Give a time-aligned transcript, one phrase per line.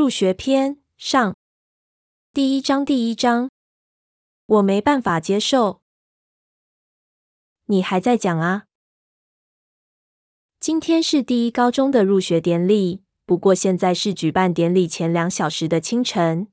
[0.00, 1.36] 入学篇上
[2.32, 3.50] 第一章第一章，
[4.46, 5.82] 我没办法接受。
[7.66, 8.64] 你还在讲啊？
[10.58, 16.48] 今天是第一高中的入学典礼，不过现在是举办典礼前两小时的清晨。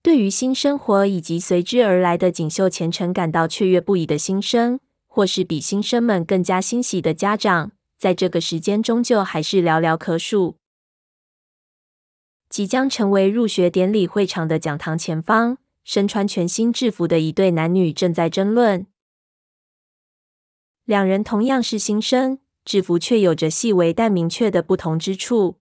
[0.00, 4.78] 对于新生活以及随之而来的锦绣前程感到雀跃不已的新生，
[5.08, 10.57] 或是比新生们更加欣喜的家长，在这个时间终究还是寥寥可数。
[12.48, 18.86] 即将成为入学典礼会场的讲堂前方，身穿全新制服的一对男女正在争论。
[20.84, 25.58] 两人同样是新生，制服却有着细微但明确的不同之处，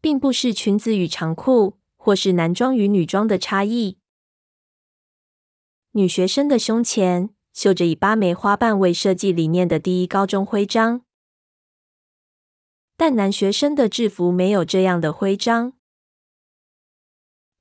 [0.00, 3.98] 并不是裙子与长裤，或是男装与女装的差异。
[5.92, 11.02] 女学生的胸前绣着以八枚花瓣为设计理念的第一高中徽章。
[13.00, 15.74] 但男学生的制服没有这样的徽章。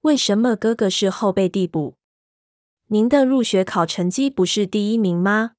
[0.02, 1.96] 为什么哥哥是后备递补？
[2.88, 5.52] 您的入学考成绩不是第一名吗？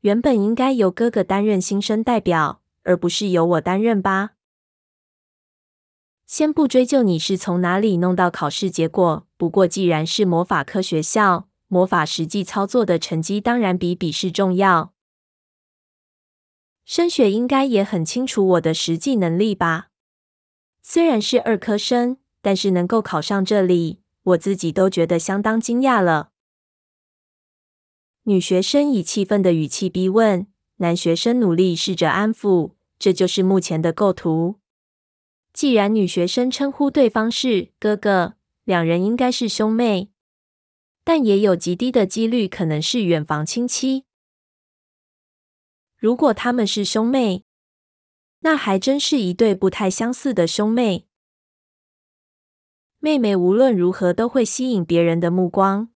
[0.00, 4.30] 原本应该由哥哥担任新生代表，而不是由我担任吧？
[6.24, 14.91] 先不追究你是从哪里弄到考试结果，不过既然是魔法科学校，魔法实际操作的成绩当然比笔试重要。
[16.84, 19.88] 升雪应该也很清楚我的实际能力吧？
[20.82, 26.30] 虽然是二科生，但是能够考上这里，我自己都觉得相当惊讶了。
[28.24, 32.72] 女学生以气愤的语气逼问，男学生努力试着安抚。
[32.98, 34.60] 这就是目前的构图。
[35.52, 40.10] 既然女学生称呼对方是哥哥，两人应该是兄妹，
[41.02, 44.04] 但也有极低的几率可能是远房亲戚。
[46.02, 47.44] 如果他们是兄妹，
[48.40, 51.06] 那还真是一对不太相似的兄妹。
[52.98, 55.90] 妹妹无论如何都会吸引别人的目光，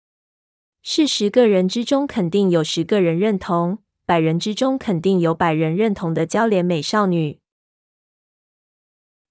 [0.81, 7.41] 是十个人之中肯定有十个人认同，百人之中肯定有百人认同的娇脸美少女。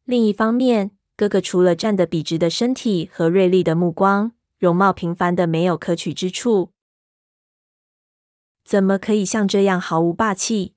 [0.05, 6.73] 另一方面，哥哥除了站得笔直的身体和锐利的目光，容貌平凡的没有可取之处。
[8.65, 10.75] 怎么可以像这样毫无霸气？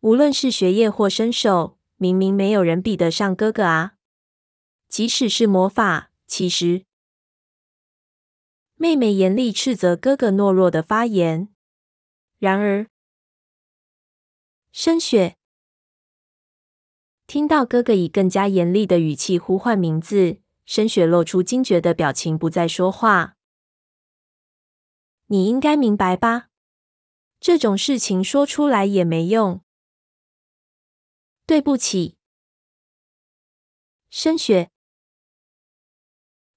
[0.00, 3.94] 无论是学业或身手，明明没有人比得上哥哥啊！
[4.88, 6.84] 即使是魔法，其实……
[8.76, 11.48] 妹妹严厉斥责哥哥懦弱的发言。
[12.38, 12.86] 然而，
[14.70, 15.36] 深雪
[17.26, 23.34] 听到哥哥以更加严厉的语气呼唤名字，深雪露出惊觉的表情，不再说话。
[25.26, 26.50] 你应该明白吧？
[27.40, 29.60] 这种事情说出来也没用。
[31.48, 32.18] 对不起，
[34.10, 34.68] 深雪。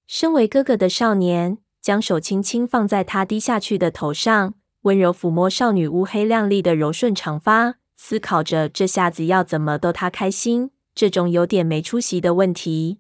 [0.06, 10.72] 身为哥哥的少年，将手轻轻放在他低下去的头上，温柔抚摸少女乌黑亮丽的柔顺长发，思考着这下子要怎么逗她开心。
[10.94, 13.00] 这种有点没出息的问题，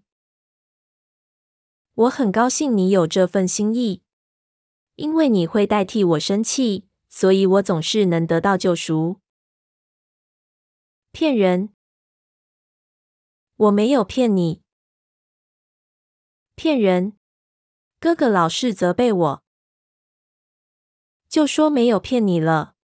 [1.94, 4.02] 我很高兴你有这份心意，
[4.96, 6.88] 因为你会代替我生气。
[7.10, 9.18] 所以我总是能得到救赎。
[11.12, 11.74] 骗人！
[13.62, 14.64] 我没有骗你。
[16.56, 17.16] 骗人！
[18.00, 19.44] 哥哥老是责备我，
[21.30, 22.76] 就说没有骗你了。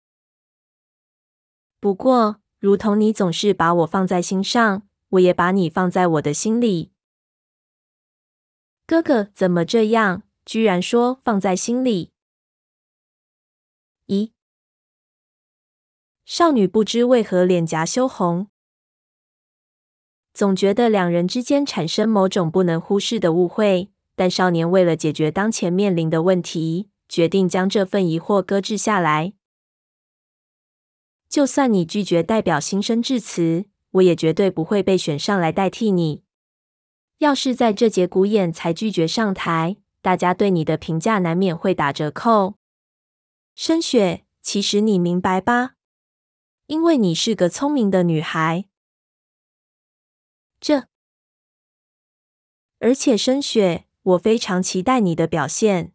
[1.81, 6.93] 不过，如同你总是把我放在心上，我也把你放在我的心里。
[8.87, 10.25] 哥哥怎么这样？
[10.45, 12.13] 居然说放在心里？
[14.09, 14.33] 咦，
[16.27, 18.51] 少女不知为何脸颊羞红，
[20.37, 23.89] 总觉得两人之间产生某种不能忽视的误会。
[24.15, 29.33] 但少年为了解决当前面临的问题，决定将这份疑惑搁置下来。
[31.31, 36.23] 就算你拒绝代表新生致辞，我也绝对不会被选上来代替你。
[37.17, 42.57] 要是在这节骨眼才拒绝上台，大家对你的评价难免会打折扣。
[43.55, 45.77] 深雪，其实你明白吧？
[46.67, 48.67] 因为你是个聪明的女孩。
[50.61, 50.89] 这，
[52.79, 55.93] 而且深雪，我非常期待你的表现。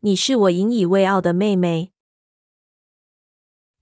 [0.00, 1.92] 你是我引以为傲的妹妹，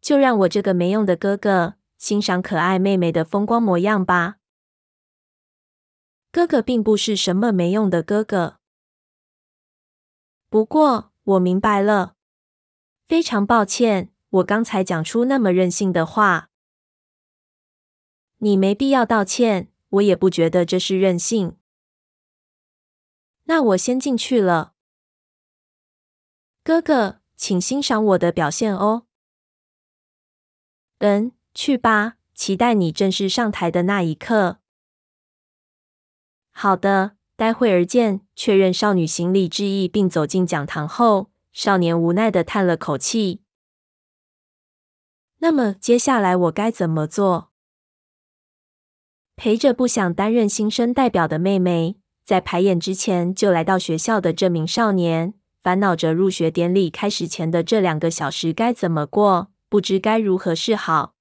[0.01, 4.37] 就让我这个没用的哥哥欣赏可爱妹妹的风光模样吧。
[6.31, 8.59] 哥哥并不是什么没用的哥哥，
[10.49, 11.13] 不过。
[11.27, 12.15] 我明白了，
[13.05, 16.51] 非常抱歉，我刚才讲出那么任性的话。
[18.38, 21.56] 你没必要道歉，我也不觉得这是任性。
[23.44, 24.75] 那我先进去了，
[26.65, 29.06] 哥哥，请欣赏我的表现哦。
[30.99, 34.59] 嗯，去吧，期待你正式上台的那一刻。
[36.50, 38.23] 好的，待会儿见。
[38.35, 43.43] 确认少女行礼致意，并走进讲堂后，少年无奈的叹了口气。
[45.38, 47.53] 那么接下来我该怎么做？
[49.37, 61.15] 陪着不想担任新生代表的妹妹，在排演之前就来到学校的这名少年，烦恼着入学典礼开始前的这两个小时该怎么过，不知该如何是好。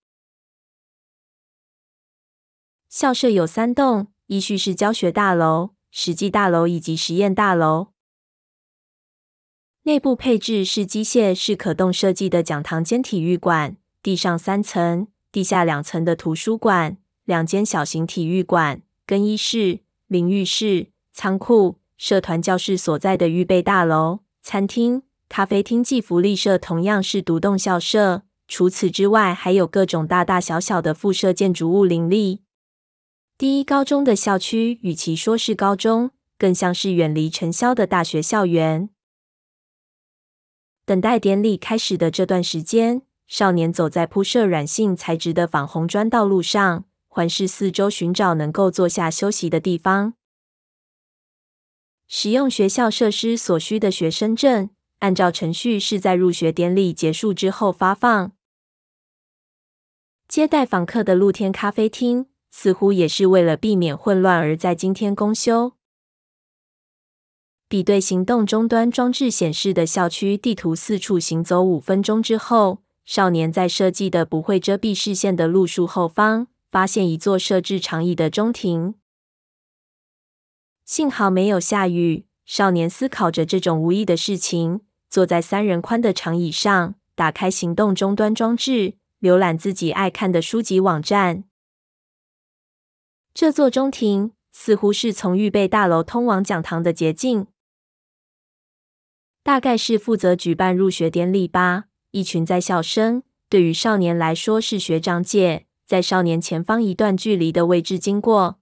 [2.89, 4.07] 校舍有三栋。
[4.27, 7.89] 依序是教学大楼、实际大楼以及实验大楼。
[9.83, 28.22] 内部配置是机械式可动设计的讲堂兼体育馆，地上三层、地下两层的图书馆，两间小型体育馆、更衣室、淋浴室、仓库、社团教室所在的预备大楼、餐厅、咖啡厅及福利社，同样是独栋校舍。
[28.48, 32.42] 除此之外，还有各种大大小小的附设建筑物林立。
[33.39, 38.89] 第一高中的校区，与其说是高中，更像是远离尘嚣的大学校园。
[40.86, 50.15] 等待典礼开始的这段时间，少年走在铺设软性材质的仿红砖道路上，环视四周，寻找能够坐下休息的地方。
[52.09, 54.69] 使用学校设施所需的学生证，
[55.00, 58.33] 按照程序是在入学典礼结束之后发放。
[60.27, 62.25] 接待访客的露天咖啡厅。
[62.51, 65.73] 似乎也是为了避免混乱而在今天公休。
[67.67, 78.95] 比对行动终端装置显示的校区地图，四处行走五分钟之后，少年在设计的不会遮蔽视线的路树后方，发现一座设置长椅的中庭。
[80.83, 82.25] 幸好没有下雨。
[82.44, 91.45] 少年思考着这种无意的事情，坐在三人宽的长椅上，打开行动终端装置，浏览自己爱看的书籍网站。
[93.33, 97.48] 这座中庭似乎是从预备大楼通往讲堂的捷径，
[99.42, 101.86] 大概是负责举办入学典礼吧。
[102.12, 108.59] 一群在校生，对于少年来说是学长姐，在少年前方一段距离的位置经过，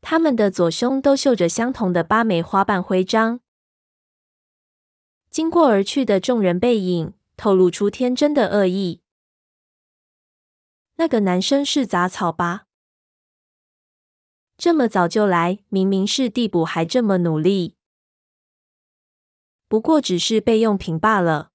[0.00, 3.40] 他们的左胸都绣着相同的八枚花瓣徽章。
[5.30, 9.00] 经过而去的众人背影，透露出天真的恶意。
[10.96, 12.66] 那个男生是杂草吧？
[14.56, 17.74] 这么早就来，明明是地补，还这么努力。
[19.66, 21.50] 不过只是备用品罢了。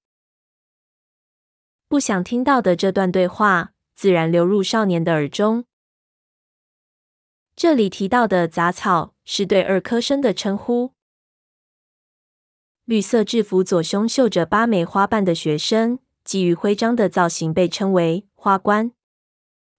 [1.88, 5.66] 不想听到的这段对话，自然流入少年的耳中。
[7.54, 10.94] 这里提到的杂草，是对二科生的称呼。
[12.86, 18.92] 绿色制服、左胸绣着八枚花瓣的学生，基于徽章的造型被称为花冠。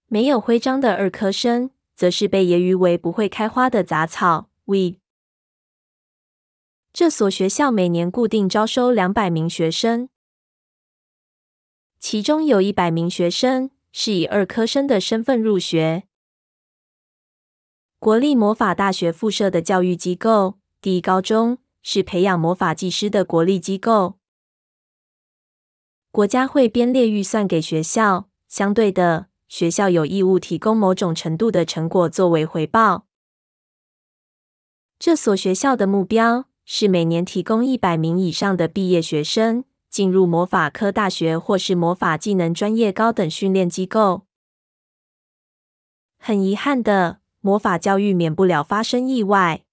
[0.05, 1.71] 没有徽章的二科生。
[1.95, 4.97] 则是被揶揄为不会开花的杂草 we。
[6.91, 10.09] 这所学校每年固定招收两百名学生，
[11.99, 16.03] 其中有一百名学生是以二科生的身份入学。
[17.99, 24.17] 国立魔法大学附设的教育机构，第一高中是培养魔法技师的国立机构，
[26.11, 29.27] 国家会编列预算给学校，相对的。
[29.47, 33.05] 学校有义务提供某种程度的成果作为回报。
[34.97, 44.25] 这所学校的目标是每年提供一百名以上的毕业学生进入魔法科大学或是魔法技能专业高等训练机构。
[46.17, 49.65] 很遗憾的，魔法教育免不了发生意外，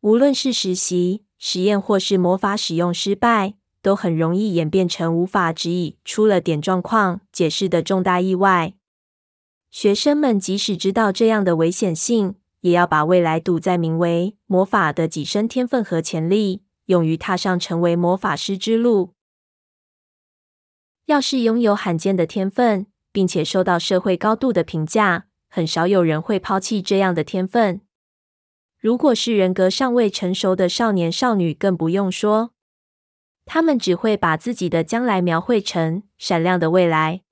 [0.00, 3.56] 无论是实习、实验或是魔法使用失败。
[3.84, 8.72] 都很容易演变成无法指以出了点状况解释的重大意外。
[9.70, 19.13] 学生们即使知道这样的危险性，也要把未来赌在名为魔法的几身天分和潜力，勇于踏上成为魔法师之路。
[21.06, 27.82] 要是拥有罕见的天分，并且受到社会高度的评价，很少有人会抛弃这样的天分。
[28.78, 32.52] 如果是人格尚未成熟的少年少女，更不用说，
[33.44, 37.22] 他们只会把自己的将来描绘成闪亮的未来。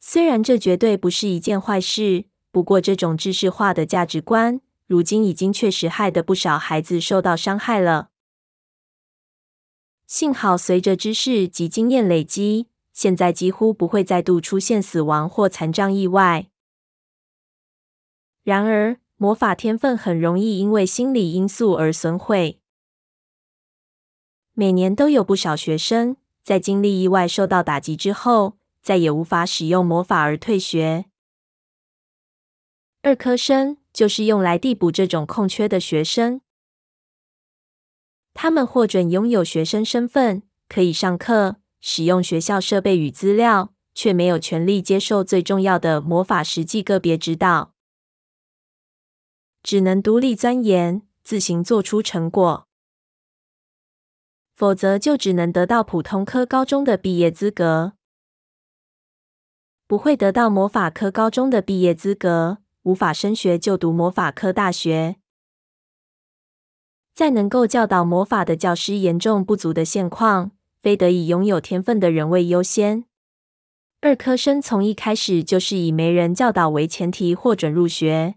[0.00, 8.10] 虽然这绝对不是一件坏事，不过这种知识化的价值观，如今已经确实害得不少孩子受到伤害了。
[10.06, 12.69] 幸好，随着知识及经验累积，
[13.00, 16.50] 现在几乎不会再度出现死亡或残障意外。
[18.42, 22.60] 然而，魔法天分很容易因为心理因素而损毁。
[24.52, 31.06] 每年都有不少学生在经历意外受到打击之后，再也无法使用魔法而退学。
[33.00, 36.42] 二科生就是用来递补这种空缺的学生。
[38.34, 47.74] 他们获准拥有学生身份，可以上课、使用学校设备与资料，却没有权利接受最重要的魔法实际个别指导，
[49.62, 52.66] 只能独立钻研，自行做出成果。
[54.54, 57.94] 否则，就只能得到普通科高中的毕业资格，
[59.86, 65.16] 不会得到魔法科高中的毕业资格，无法升学就读魔法科大学。
[67.14, 73.04] 在能够教导魔法的教师严重不足的现况，非得以拥有天分的人为优先。
[74.00, 78.36] 二科生从一开始就是以没人教导为前提获准入学。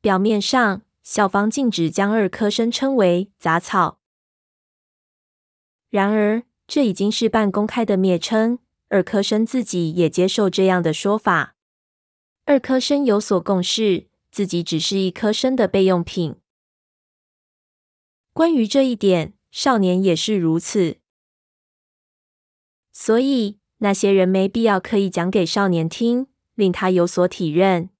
[0.00, 4.00] 表面上，校方禁止将二科生称为杂草，
[5.88, 8.58] 然而这已经是半公开的蔑称。
[8.88, 11.54] 二科生自己也接受这样的说法。
[12.44, 16.34] 二科生有所共识，自己只是一科生的备用品。
[18.32, 20.98] 关于这一点，少年也是如此。
[22.92, 27.90] 所以那些人没必要刻意讲给少年听，令他有所体认。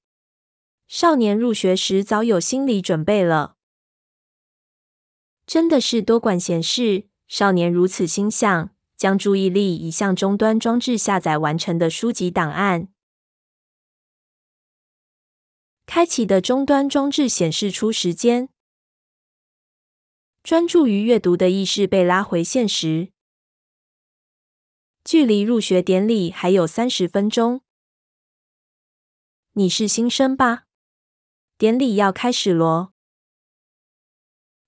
[0.87, 3.57] 少年入学时早有心理准备了。
[5.47, 7.09] 真的是多管闲事。
[7.27, 12.89] 少年如此心想，将注意力移向终端装置下载完成的书籍档案。
[15.87, 18.49] 开启的终端装置显示出时间。
[20.43, 23.13] 专注于阅读的意识被拉回现实。
[25.05, 27.61] 距离入学典礼还有三十分钟。
[29.53, 30.65] 你是新生吧？
[31.59, 32.93] 典礼要开始咯。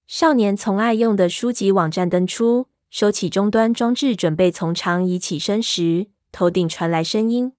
[0.07, 7.55] 少年从爱用的书籍网站登出，收起终端装置，准备从长椅起身时，头顶传来声音。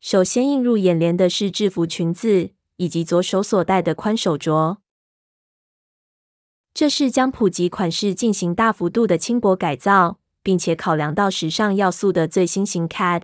[0.00, 4.78] 首先映入眼帘的是制服裙子以及左手所戴的宽手镯。
[6.74, 13.22] 这是将普及款式进行大幅度的轻薄改造，并且考量到时尚要素的最新型 CAD。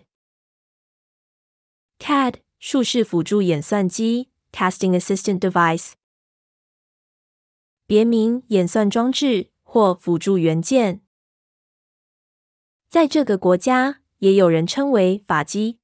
[1.98, 5.94] CAD 数式辅助演算机 （Casting Assistant Device），
[7.88, 11.02] 别名演算装置或辅助元件，
[12.88, 15.80] 在这个国家也有人称为法机。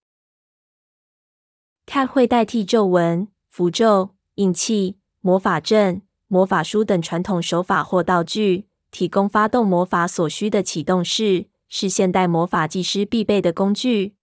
[1.85, 6.05] CAD 会代替皱纹、符咒、印器、魔法阵。
[6.28, 14.16] 魔法书等传统手法或道具，提供发动魔法所需的启动式，是现代魔法技师必备的工具。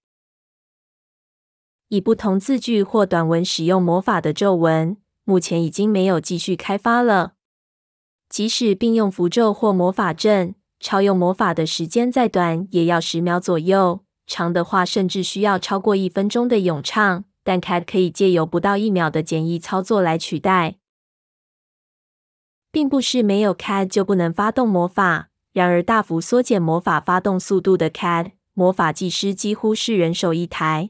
[1.88, 7.34] 以不同字句或短文使用魔法的咒文，目前已经没有继续开发了。
[8.28, 17.24] 即使并用符咒或魔法阵，超用魔法的时间再短，也要十秒左右；长的话，甚至需要超过一分钟的咏唱。
[17.46, 20.78] 但 CAD 可以借由不到一秒的简易操作来取代。
[22.74, 25.30] 并不是没有 CAD 就不能发动魔法。
[25.52, 30.90] 然而，大幅缩减魔法发动速度的 CAD 魔法技师几乎是人手一台。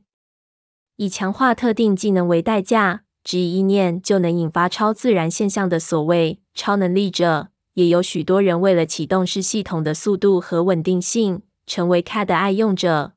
[0.95, 13.15] 以强化特定技能为代价，只以意念就能引发超自然现象的所谓超能力者，也有许多人为了启动式系统的速度和稳定性，成为 CAD 的爱用者。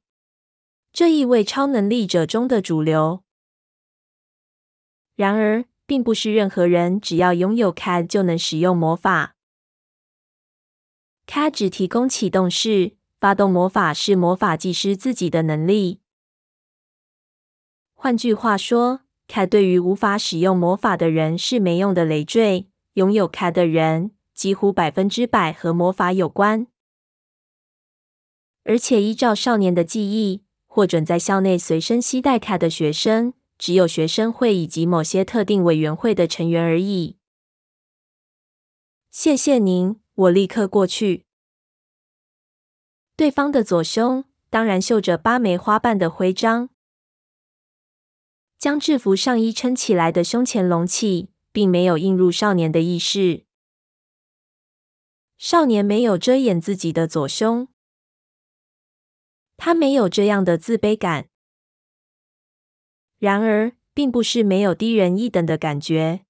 [0.92, 3.22] 这一位超能力者中的主流。
[5.14, 5.66] 然而。
[5.86, 9.36] 并不是任何人只要拥有 CAD 就能使用魔法。
[11.26, 16.00] CAD 只提供启动式，发动魔法是魔法技师自己的能力。
[17.94, 22.68] 换句话说，CAD 对于无法使用魔法的人是没用的累赘。
[22.94, 26.66] 拥有 CAD 的人几乎百分之百和魔法有关，
[28.64, 33.34] 而且依照少年的记忆，获准在校内随身携带 CAD 的学生。
[33.58, 37.16] 只有学生会以及某些特定委员会的成员而已。
[39.10, 41.24] 谢谢您，我立刻过去。
[43.16, 46.68] 对方的左胸当然绣着八枚花瓣的徽章，
[48.58, 53.46] 将制服上衣撑起来的胸前隆起，并没有映入少年的意识。
[55.38, 57.68] 少年没有遮掩自己的左胸，
[59.56, 61.28] 他没有这样的自卑感。
[63.26, 66.20] 然而，并不是没有低人一等的感觉。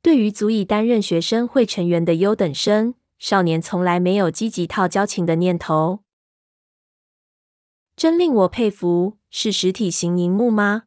[0.00, 5.98] 对于足以担任学生会成员的优等生，少年从来没有积极套交情的念头。
[7.94, 10.84] 真令我佩服，是实体型荧幕吗？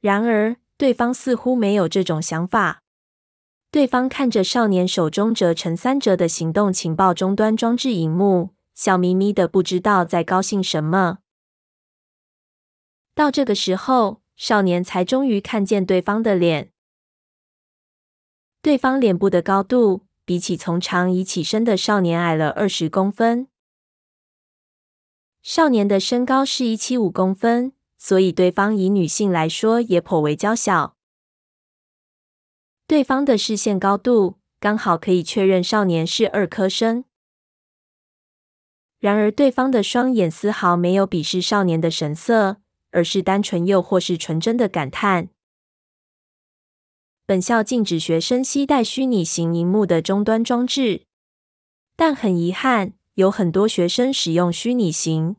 [0.00, 2.82] 然而，对方似乎没有这种想法。
[3.70, 11.18] 对方看着少年手中折成三折的行动情报终端装置荧幕，笑眯眯的，不知道在高兴什么。
[13.14, 16.72] 到这个时候，少年才终于看见对方的脸。
[18.60, 23.46] 对方脸部的高度比起从长椅起身的少年矮了二十公分。
[25.42, 30.96] 少年的身高是一七五公分，所以对方以女性来说也颇为娇小。
[32.86, 37.04] 对方的视线高度刚好可以确认少年是二科生。
[38.98, 42.62] 然而，对方的双眼丝毫没有鄙视少年的神色，
[42.94, 45.28] 而是单纯又或是纯真的感叹。
[47.26, 51.02] 本校禁止学生携带虚拟型荧幕的终端装置，
[51.96, 55.34] 但很遗憾，有很多学生使用虚拟型。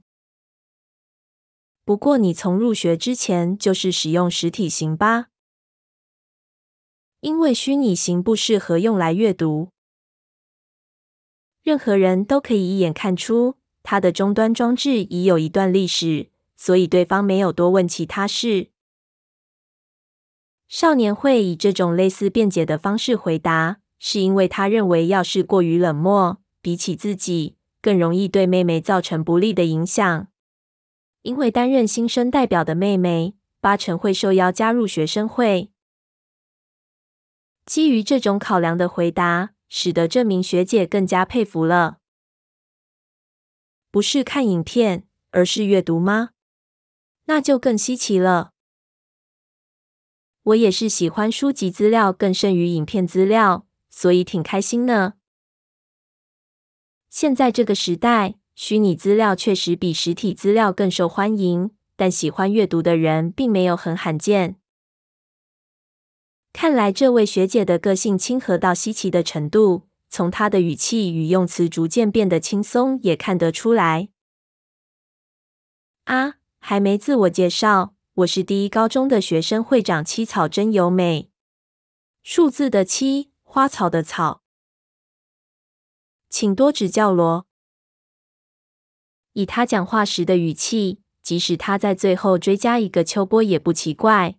[1.86, 5.28] 不过，你从入学之前就是使用实体型吧？
[7.22, 9.70] 因为虚拟型不适合用来阅读。
[11.64, 18.70] 任何人都可以一眼看出它的终端装置已有一段历史，所以对方没有多问其他事。
[20.68, 30.28] 少年会以这种类似辩解的方式回答，是因为他认为，要是过于冷漠，比起自己更容易对妹妹造成不利的影响。
[31.22, 35.72] 因为担任新生代表的妹妹八成会受邀加入学生会。
[37.66, 41.98] 基于这种考量的回答，使得这名学姐更加佩服了。
[43.90, 46.32] 不是看影片，而是阅读吗？
[47.26, 48.52] 那就更稀奇了。
[50.44, 55.14] 我也是喜欢书籍资料更胜于影片资料，所以挺开心呢。
[57.10, 64.58] 现在这个时代，虚拟资料确实比实体资料更受欢迎，但喜欢阅读的人并没有很罕见。
[66.54, 74.10] 看来这位学姐的个性亲和到稀奇的程度，从她的语气与用词逐渐变得轻松也看得出来。
[76.04, 76.36] 啊，
[76.68, 77.94] 还没自我介绍。
[78.16, 81.30] 我是第一高中的学生会长七草真由美，
[82.24, 84.42] 数字的七，花草的草，
[86.28, 87.46] 请多指教罗。
[89.34, 94.38] 以他讲话时的语气，即使他在最后追加一个秋波也不奇怪。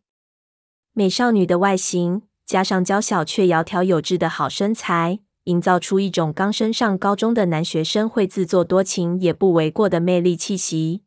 [0.95, 11.06] 美少女的外形，加上娇小却窈窕有致的好身材，营造出一种刚升上高中的男学生会自作多情也不为过的魅力气息。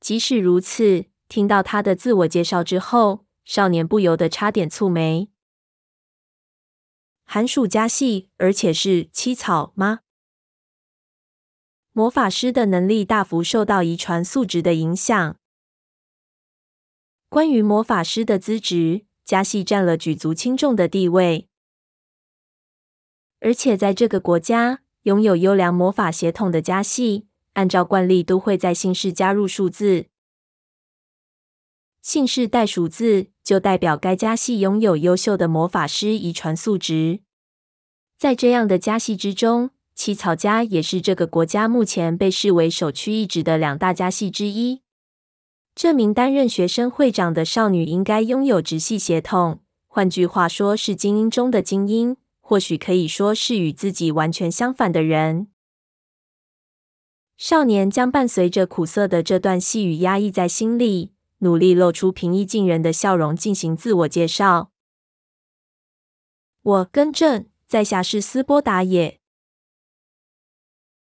[0.00, 5.28] 即使如此，听到他的自我介绍之后，少年不由得差点蹙眉。
[7.24, 10.00] 寒暑加系，而且是七草吗？
[11.92, 15.36] 魔法师的能力大幅受到遗传素质的影响。
[17.28, 21.48] 关于魔法师的资质，加系占了举足轻重的地位，
[23.40, 27.27] 而且在这个国家，拥有优良魔法血统的加系。
[27.58, 30.06] 按照惯例，都会在姓氏加入数字。
[32.00, 37.18] 姓氏带数字，就代表该家系拥有优秀的魔法师遗传素质。
[38.16, 44.82] 在这样的家系之中，七草家也是这个国家目前被视为首屈一指的两大家系之一。
[45.74, 55.48] 这名担任学生会长的少女应该拥有直系血统，换句话说，是精英中的精英，或许可以说是与自己完全相反的人。
[57.38, 64.72] 少年将伴随着苦涩的这段细语压抑在心里，努力露出平易近人的笑容进行自我介绍。
[66.60, 69.20] 我更正，在下是斯波达也。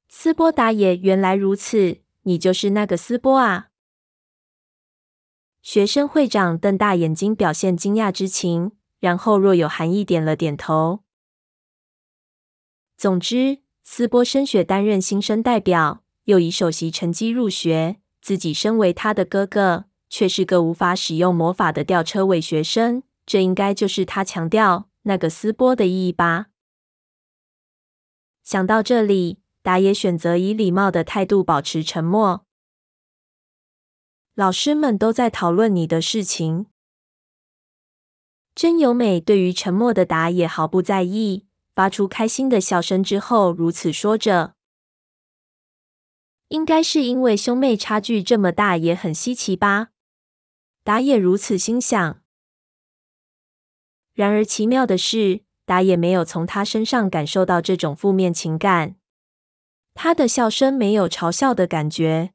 [0.07, 3.69] 斯波达也，原来如此，你就是那个斯波啊！
[5.63, 10.99] 学生会长瞪大眼睛，表现惊讶之情，然后若有含义点了点头。
[12.95, 16.03] 总之，斯波升学担任新生代表。
[16.27, 23.01] 又以首席成绩入学，自己身为他的哥哥，却是个无法使用魔法的吊车尾学生。
[23.25, 26.47] 这应该就是他强调那个斯波的意义吧？
[28.43, 32.45] 想到这里，打野选择以礼貌的态度保持沉默。
[34.35, 36.65] 老师们都在讨论你的事情。
[38.53, 44.56] 真由美对于沉默的打野毫不在意，发出开心的笑声之后，如此说着。
[46.49, 49.89] 应该是因为兄妹差距这么大，也很稀奇吧？
[50.83, 52.21] 打野如此心想。
[54.13, 58.95] 然而奇妙的是，打野没有从他身上感受到这种负面情感。
[59.93, 62.33] 他的笑声没有嘲笑的感觉，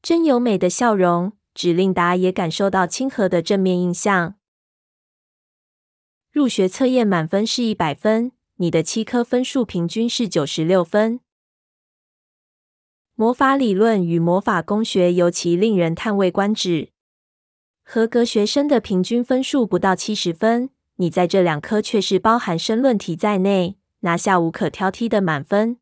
[0.00, 4.36] 真由美的笑容，只令达也感受到亲和的正面印象。
[6.30, 11.20] 入学测验满分是一百分，你的七科分数平均是九十六分。
[13.16, 16.90] 魔法理论与魔法工学尤其令人叹为观止。
[17.84, 25.78] 合格学生的平均分数不到七十分，你在这两科却是包含申论题在内，拿下无可挑剔的满分。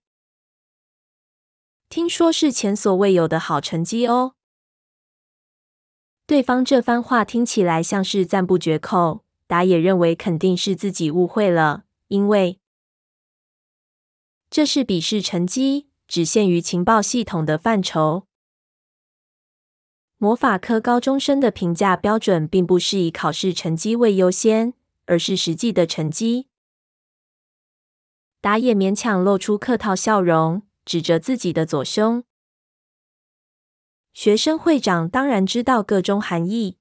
[1.88, 4.34] 听说是前所未有的好成绩哦。
[6.26, 12.58] 对方这番话听起来像是赞不绝口，达也认为肯定是自己误会了，因为
[14.50, 18.26] 这是笔试成绩，只限于情报系统的范畴。
[20.18, 24.74] 魔法科高中生的评价标准并不是以考试成绩为优先，
[25.06, 26.48] 而是实际的成绩。
[28.42, 32.22] 打野勉强露出客套笑容，指着自己的左胸。
[34.12, 36.76] 学生会长当然知道个中含义，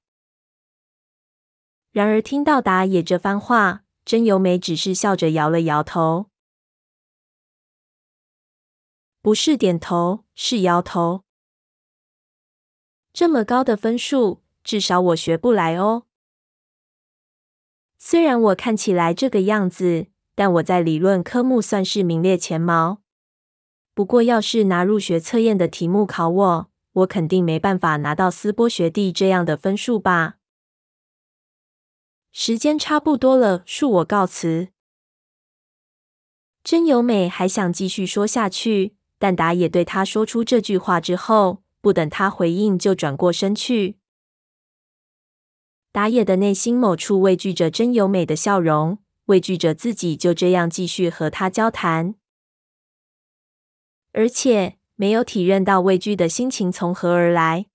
[1.90, 6.26] 然而听到打野这番话，真由美只是笑着摇了摇头，
[9.22, 11.22] 不是点头，是摇头。
[13.12, 16.06] 这么高的分数，至少我学不来哦。
[17.96, 23.00] 虽然我看起来这个样子，但我在理论科目算是名列前茅。
[23.94, 30.38] 不过，要是拿入学测验的题目考我，我肯定没办法拿到斯波学弟这样的分数吧。
[32.32, 34.70] 时间差不多了，恕我告辞。
[36.64, 41.62] 真由美还想继续说下去，但达也对他说出这句话之后。
[41.80, 43.96] 不等他回应，就转过身去。
[45.90, 52.14] 打野的内心某处畏惧着真由美的笑容，畏惧着自己就这样继续和他交谈，
[54.12, 57.66] 而且没有体认到畏惧的心情从何而来。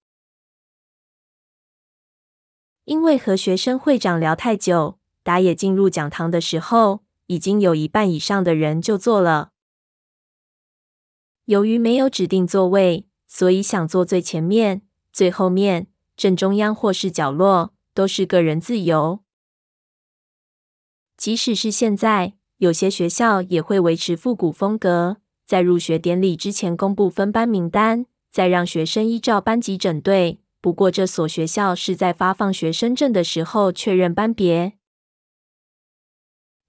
[2.86, 9.52] 因为和学生会长聊太久，打野进入讲堂的时候，已经有一半以上的人就坐了。
[11.48, 13.04] 由于没有指定座位。
[13.30, 19.20] 所以想坐最前面、最后面、正中央或是角落，都是个人自由。
[21.18, 30.40] 即使是现在，有些学校也会维持复古风格，在入学典礼之前公布分班名单，再让学生依照班级整队。
[30.62, 34.78] 不过，这所学校是在发放学生证的时候确认班别，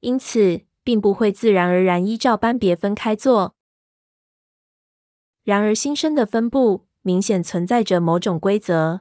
[0.01, 3.55] 因此并不会自然而然依照班别分开坐。
[5.49, 9.01] 然而，新生的分布明显存在着某种规则。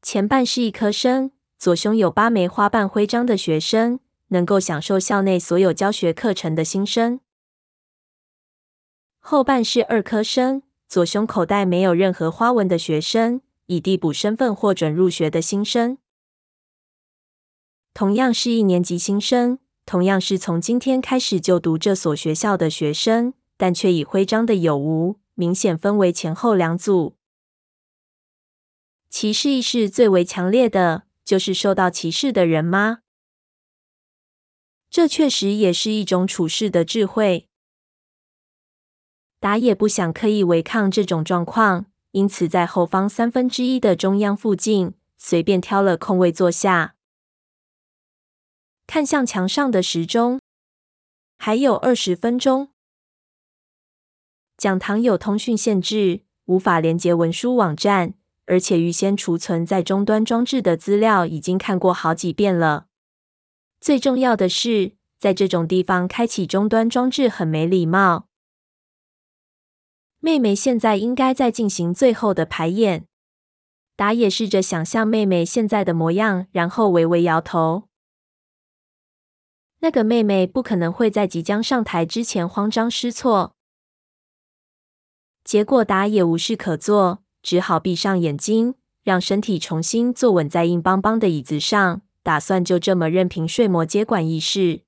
[0.00, 7.18] 前半是一科生，左胸有八枚花瓣徽章的学生，能够享受校内所有教学课程的新生；
[9.18, 15.98] 后半是二科生，左胸口袋没有任何花纹的学生，以递补身份获准入学的新生。
[17.92, 23.34] 同样是一年级新生，同样是从今天开始就读这所学校的学生。
[23.56, 27.16] 但却以徽章的有无明显分为前后两组。
[29.08, 32.98] 歧视意识最为强烈的就是受到歧视的人吗？
[34.90, 37.48] 这确实也是一种处事的智慧。
[39.40, 46.96] 打野不想刻意违抗这种状况，因此在后方三分之一的中央附近随便挑了空位坐下，
[48.86, 50.40] 看向墙上的时钟，
[51.38, 52.73] 还有二十分钟。
[54.64, 58.14] 讲堂有通讯限制，无法连接文书网站，
[58.46, 62.86] 而且预先储存在终端装置的资料已经看过好几遍了。
[63.78, 68.28] 最重要的是，在这种地方开启终端装置很没礼貌。
[70.20, 73.06] 妹妹现在应该在进行最后的排演。
[73.94, 77.82] 打野试着想象妹妹现在的模样，然后微微摇头。
[79.80, 83.53] 那个妹妹不可能会在即将上台之前慌张失措。
[85.44, 94.80] 结果打野无事可做，只好闭上眼睛，让身体重新坐稳在硬邦邦的椅子上，打算就这么任凭睡魔接管一事。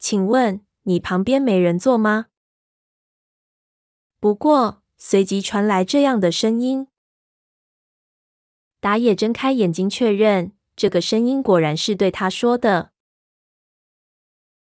[0.00, 2.26] 请问你旁边没人坐吗？
[4.18, 6.88] 不过随即传来这样的声音。
[8.80, 12.90] 打野睁开眼睛确认，这个声音果然是对他说的，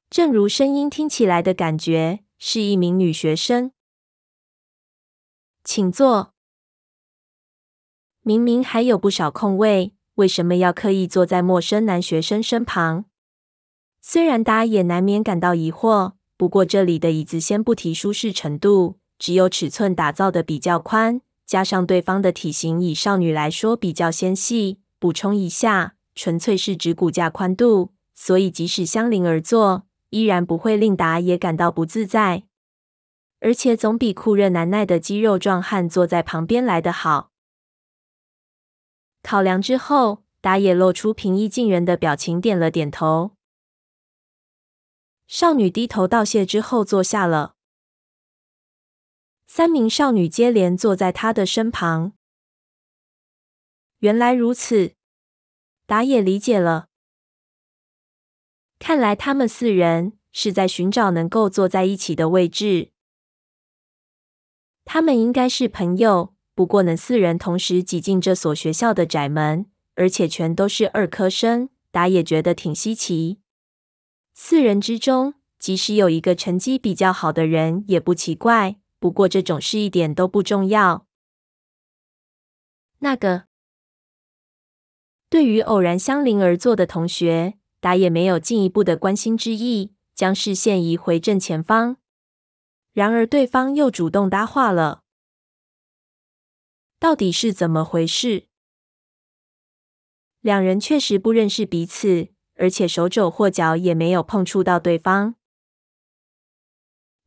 [0.09, 3.73] 正如声音听起来的感觉，是一名女学生。
[5.65, 6.33] 请坐。
[8.23, 13.05] 明明还有不少空位，为什么要刻意坐在陌生男学生身旁？
[14.01, 24.81] 虽然达也难免感到疑惑，不过这里的椅子先不提舒适程度，只有尺寸打造的比较宽，加上对方的体型以少女来说比较纤细。
[24.99, 32.45] 补充一下，纯粹是指骨架宽度，所以即使相邻而坐，依然不会令打野感到不自在。
[33.45, 37.33] 而且总比酷热难耐的肌肉壮汉坐在旁边来得好。
[39.21, 43.33] 考量之后，打野露出平易近人的表情，点了点头。
[45.27, 47.57] 少女低头道谢之后坐下了。
[49.45, 52.13] 三名少女接连坐在他的身旁。
[53.99, 54.95] 原来如此，
[55.85, 56.87] 打野理解了。
[58.79, 62.92] 看来他们四人是在寻找能够坐在一起的位置。
[64.85, 73.39] 他们应该是朋友，不过能四人同时挤进这所学校的窄门，而且全都是二科生，打野觉得挺稀奇。
[74.35, 78.77] 四人之中，即使有一个成绩比较好的人，也不奇怪。
[78.99, 81.07] 不过这种事一点都不重要。
[83.01, 83.45] 那个
[85.29, 91.97] 对于偶然相邻而坐的同学，打野没有进一步的关心之意，将视线移回正前方。
[92.93, 95.03] 然而，对方又主动搭话了。
[96.99, 98.47] 到底是怎么回事？
[100.41, 105.35] 两人确实不认识彼此，而且手肘或脚也没有碰触到对方。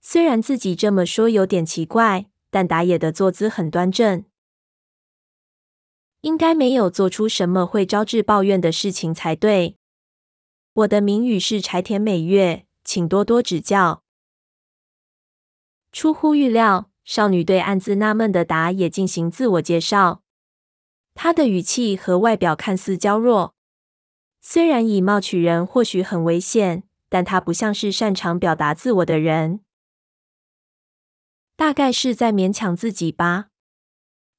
[0.02, 4.24] 虽然自己这么说有点奇怪，但打野的坐姿很端正，
[6.22, 9.78] 应该没有做出什么会招致抱怨的事情才对。
[10.74, 14.05] 我的名语是柴田美月，请多多指教。
[15.96, 20.22] 出乎预料，少女对暗自纳闷的达也进行自我介绍。
[21.14, 23.56] 她的语气和外表看似娇弱，
[24.42, 29.62] 虽然以貌取人或许很危险，但她不像是擅长表达自我的人。
[31.56, 33.46] 大概是在勉强自己吧。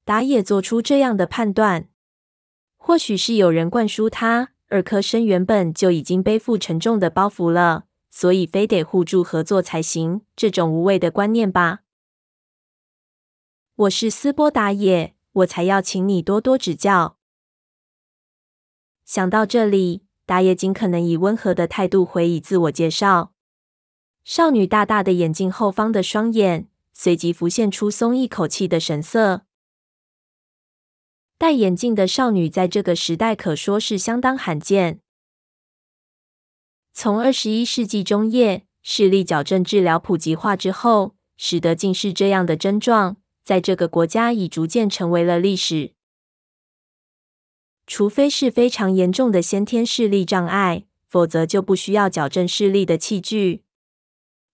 [0.05, 1.89] 打野做出这样的判断，
[2.77, 7.85] 或许是有人灌输他，二科生原本就已经背负沉重的包袱了。
[8.19, 11.81] 所以非得互助合作才行，这种无谓的观念吧。
[13.75, 17.19] 我是斯波达野，我才要请你多多指教。
[19.05, 23.33] 想到这里，打野尽可能以温和的态度回以自我介绍。
[24.23, 29.43] 少女大大的眼睛后方的双眼随即浮现出松一口气的神色。
[31.37, 35.01] 戴眼镜的少女在这个时代可说是相当罕见。
[36.99, 45.93] 从二十一世纪中叶视力矫正治疗普及化之后，使得近视这样的症状在这个国家已逐渐成为了历史。
[47.85, 53.61] 除非是非常严重的先天视力障碍，否则就不需要矫正视力的器具。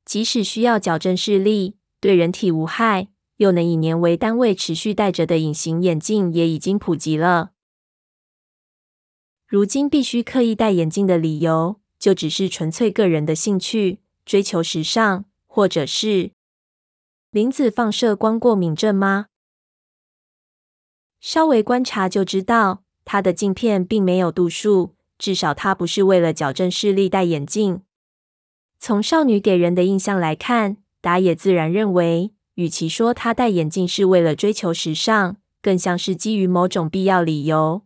[0.03, 7.51] 即使需要矫正视力，对人体无害，又能以年为单位持续戴着的隐形眼镜也已经普及了。
[9.47, 11.79] 如今必须刻意戴眼镜的理由。
[12.03, 16.31] 就只是纯粹个人的兴趣，追求时尚，或者是
[17.31, 19.27] 林子放射光过敏症吗？
[21.21, 27.83] 稍微观察就知道，他的镜片并没有度数，至少他不是为了矫正视力戴眼镜。
[28.77, 37.83] 从少女给人的印象来看，打野自然认为，与其说她戴眼镜是为了追求时尚，更像是基于某种必要理由。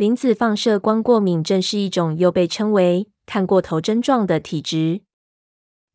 [0.00, 5.02] 磷子放射光过敏症是一种又被称为看过头症状的体质，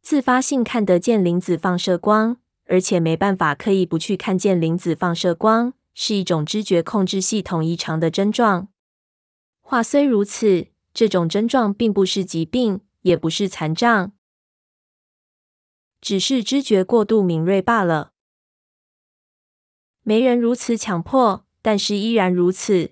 [0.03, 8.67] 自发性看得见磷子放射光，而且没办法刻意不去看见磷子放射光，是一种知觉控制系统异常的症状。
[9.61, 14.11] 话虽如此，这种症状并不是疾病，也不是残障，
[15.99, 18.11] 只是知觉过度敏锐罢了。
[20.03, 22.91] 没人如此强迫，但是依然如此。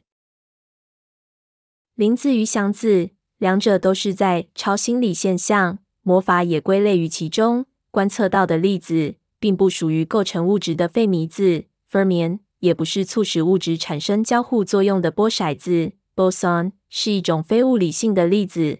[1.95, 7.67] 林子与祥子，两者都是在超心理现象，魔法也归类于其中。
[7.91, 18.79] 观测到的粒子，并不属于构成物质的费米子 （fermion），也不是促使物质产生交互作用的波骰子 （boson），是一种非物理性的粒子。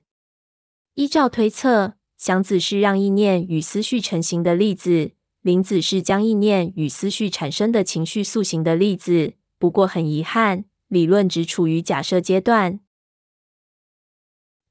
[0.96, 5.12] 依照推测，祥子是让意念与思绪成型的粒子，
[5.44, 9.34] 林子是将意念与思绪产生的情绪塑形的粒子。
[9.60, 12.80] 不过很遗憾，理论只处于假设阶段。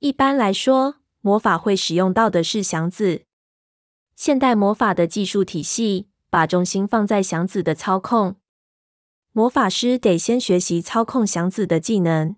[0.02, 3.22] 一般来说，魔法会使用到的是祥子。
[4.16, 8.34] 现代魔法的技术体系把重心放在祥子的操控，
[9.30, 12.34] 魔法师得先学习操控祥子的技能。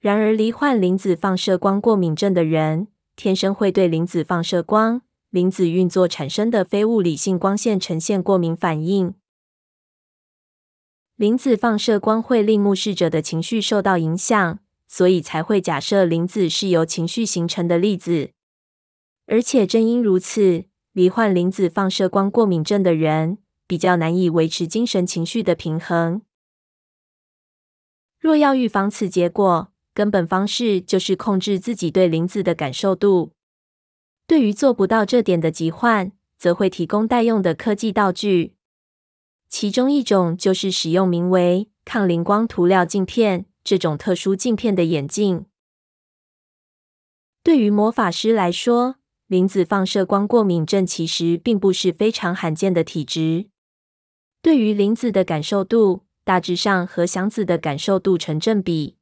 [0.00, 9.14] 然而，罹患磷子放射光过敏症的人，天生会对磷子放射光磷子运作产生的非物理性光线呈现过敏反应。
[11.14, 14.58] 磷子放射光会令目视者的情绪受到影响，
[14.92, 18.32] 所以才会假设磷子是由情绪形成的粒子。
[19.26, 26.22] 而且正因如此，罹患磷子放射光过敏症的人比较难以维持精神情绪的平衡。
[28.18, 33.32] 若要预防此结果，根本方式就是控制自己对磷子的感受度。
[34.26, 38.56] 对于做不到这点的疾患，则会提供代用的科技道具。
[39.48, 45.46] 其中一种就是使用名为抗磷光涂料镜片这种特殊镜片的眼镜。
[47.42, 48.96] 对于魔法师来说，
[49.26, 53.46] 磷子放射光过敏症其实并不是非常罕见的体质。
[54.42, 58.96] 对于磷子的感受度，大致上和祥子的感受度成正比。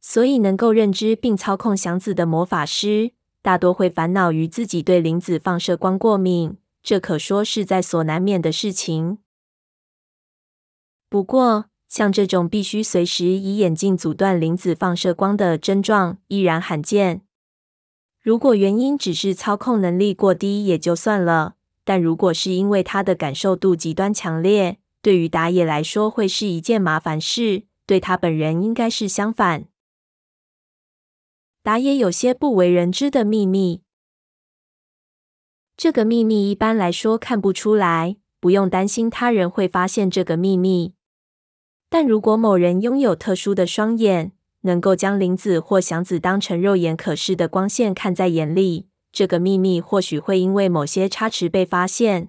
[0.00, 9.18] 所以，能够认知并操控祥子的魔法师，大多会烦恼于自己对磷子放射光过敏，这可说是在所难免的事情。
[11.08, 17.22] 不过，像这种必须随时以眼镜阻断磷子放射光的症状依然罕见。
[18.22, 29.64] 如果原因只是操控能力过低也就算了，但如果是因为他的感受度极端强烈，对于打野来说会是一件麻烦事，对他本人应该是相反。
[31.64, 33.82] 打野有些不为人知的秘密，
[35.76, 40.94] 这个秘密一般来说看不出来，不用担心他人会发现这个秘密。
[41.90, 52.28] 但如果某人拥有特殊的双眼，能够将灵子或祥子当成肉眼可视的光线看在眼里，这个秘密或许会因为某些差池被发现。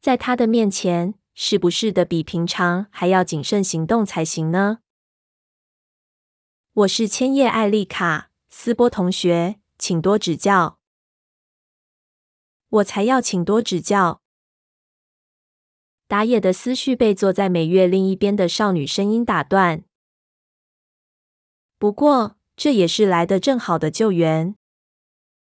[0.00, 4.78] 在他的面前，是不是的比平常还要谨慎行动才行呢？
[6.72, 10.78] 我是千叶艾丽卡斯波同学，请多指教。
[12.68, 14.20] 我才要请多指教。
[16.08, 19.82] 打野的思绪被坐在美月另一边的少女声音打断。
[21.78, 24.54] 不过，这也是来的正好的救援。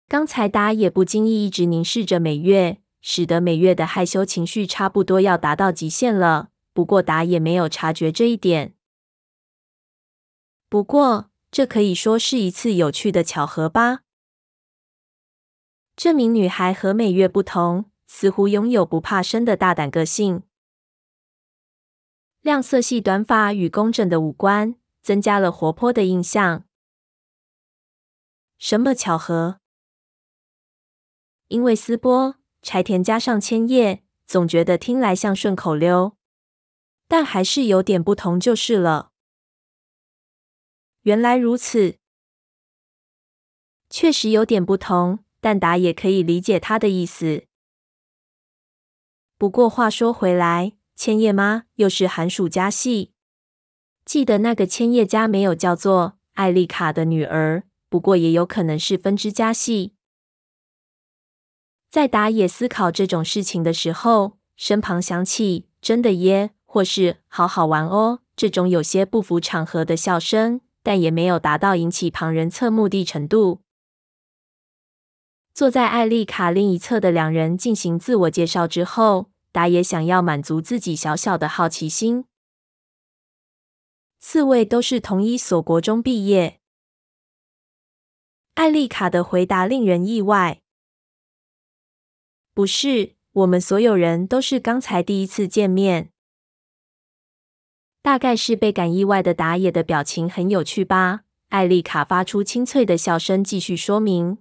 [0.08, 6.48] 刚才打野不经意一直凝视着美月，使得美月的害羞情绪差不多要达到极限了。
[6.72, 8.74] 不过打野没有察觉这一点。
[10.68, 14.00] 不过，这可以说是一次有趣的巧合吧。
[15.94, 20.42] 这名女孩和美月不同，似乎拥有不怕生的大胆个性。
[22.40, 26.64] 亮色系短发与工整的五官，增加了活泼的印象。
[28.56, 29.60] 什么巧合？
[31.48, 36.16] 因为丝波、柴田加上千叶，总觉得听来像顺口溜，
[37.06, 39.10] 但还是有点不同就是了。
[41.02, 41.98] 原来如此，
[43.90, 47.46] 确实有点不同，但达也可以理解他的意思。
[49.36, 50.77] 不过话说回来。
[50.98, 51.62] 千叶吗？
[51.76, 53.12] 又是寒暑假戏。
[54.04, 59.94] 记得那个千叶家没有叫做艾丽卡的女儿，不过也有可能是分支家系。
[61.88, 73.60] 在打野思考这种事情的时候，身旁响起“真的耶”或是“好好玩哦”这种有些不符场合的笑声，但也没有达到引起旁人侧目的程度。
[75.54, 79.30] 坐在艾丽卡另一侧的两人进行自我介绍之后。
[79.58, 82.26] 打野想要满足自己小小的好奇心。
[84.20, 86.60] 四位都是同一所国中毕业。
[88.54, 90.62] 艾丽卡的回答令人意外。
[92.54, 96.12] 不是，我们所有人都是刚才第一次见面。
[98.00, 101.24] 大概是被感意外的打野的表情很有趣吧。
[101.48, 104.38] 艾丽卡发出清脆的笑声，继续说明：“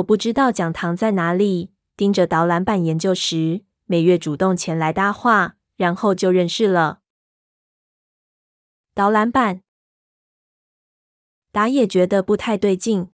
[0.00, 6.98] 我不知道讲堂在哪里。”盯着导览板研究时，美月主动前来搭话，然后就认识了。
[8.92, 9.62] 导览板，
[11.52, 13.10] 打野觉得不太对劲，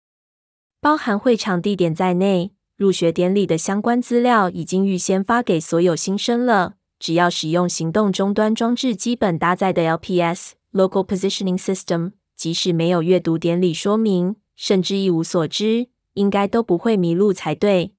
[0.80, 6.76] 包含会场地点在内，入学典礼的相关资料已经预先发给所有新生了。
[6.98, 17.97] 只要使用行动终端装置基本搭载的 LPS（Local Positioning System），即使没有阅读典礼说明，甚至一无所知，应该都不会迷路才对。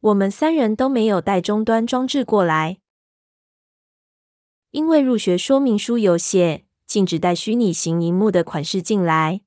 [0.00, 2.80] 我们三人都没有带终端装置过来，
[4.70, 9.42] 因为入学说明书有写禁止带虚拟型荧幕的款式进来。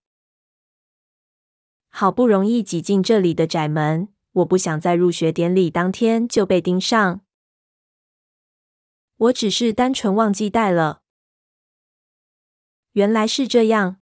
[1.90, 7.22] 好不容易挤进这里的窄门，我不想在入学典礼当天就被盯上。
[9.18, 11.02] 我只是单纯忘记带了。
[12.92, 14.00] 原来是这样。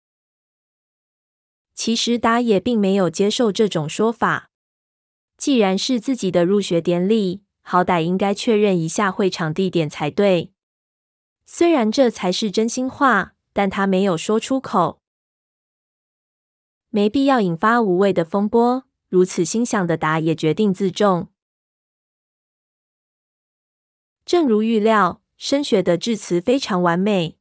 [1.72, 4.50] 其实打野并没有接受这种说法。
[5.44, 10.54] 既然是自己的入学典礼，好歹应该确认一下会场地点才对。
[11.44, 15.02] 虽然这才是真心话，但他没有说出口。
[16.88, 18.84] 没必要引发无谓的风波。
[19.10, 21.28] 如此心想的达也决定自重。
[24.24, 27.36] 正如预料，升学的致辞非常完美。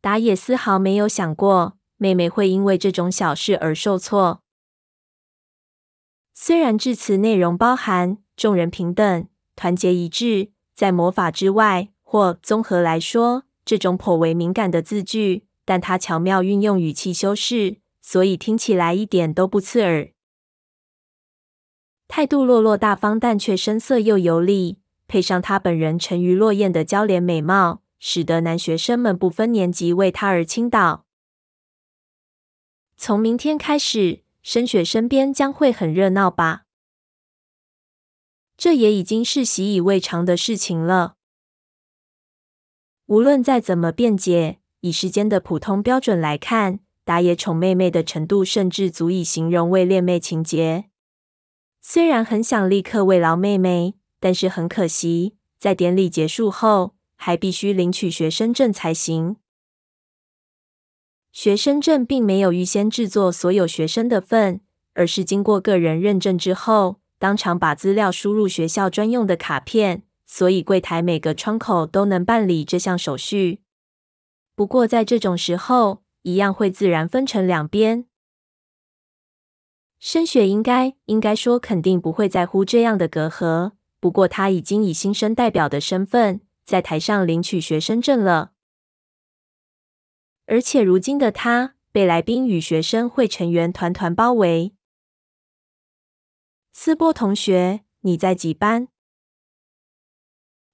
[0.00, 4.43] 达也丝毫没有想过妹妹会因为这种小事而受挫。
[6.46, 9.26] 虽然致辞内容包含众人平等、
[9.56, 20.10] 团结一致，在魔法之外或综合来说，这种颇为敏感的字句，但他巧妙运用语气修饰，所以听起来一点都不刺耳。
[22.08, 24.76] 态度落落大方，但却声色又有礼，
[25.08, 31.06] 配上他本人沉鱼落雁的娇脸美貌，使得男学生们不分年级为他而倾倒。
[32.98, 34.23] 从明天开始。
[34.44, 36.64] 深雪身边将会很热闹吧？
[38.58, 41.16] 这也已经是习以为常的事情了。
[43.06, 50.90] 无论再怎么辩解，以时间的普通标准来看，打野宠妹妹的程度，甚至足以形容为恋妹情节。
[51.80, 59.36] 虽然很想立刻慰劳妹妹，但是很可惜，在典礼结束后，还必须领取学生证才行。
[61.34, 64.60] 学生证并没有预先制作所有学生的份，
[64.92, 73.62] 而是经过个人认证之后，当场把资料输入学校专用的卡片，所以柜台每个窗口都能办理这项手续。
[74.54, 78.04] 不过在这种时候，一样会自然分成两边。
[79.98, 88.52] 升雪应该应该说肯定不会在乎这样的隔阂，不过他已经以新生代表的身份在台上领取学生证了。
[90.46, 94.74] 而且如今的他被来宾与学生会成员团团包围。
[96.72, 98.88] 斯波同学，你在几班？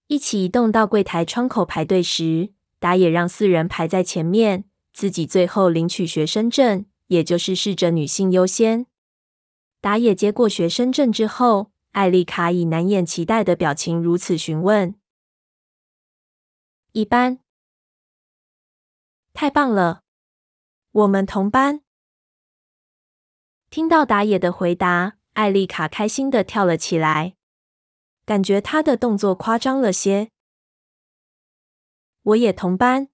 [0.07, 8.87] 一起移动到柜台窗口排队时，打野让四人排在前面，自己最后领取学生证，也就是试着女性优先。
[9.81, 14.95] 打野接过学生证之后，艾丽卡以难掩期待的表情如此询问
[16.93, 17.39] ：“一班。”
[19.41, 20.03] 太棒了，
[20.91, 21.81] 我们同班。
[23.71, 27.37] 听到打野的回答，艾丽卡开心的跳了起来，
[28.27, 30.31] 感觉她的动作夸张了些。
[32.21, 33.09] 我也同班。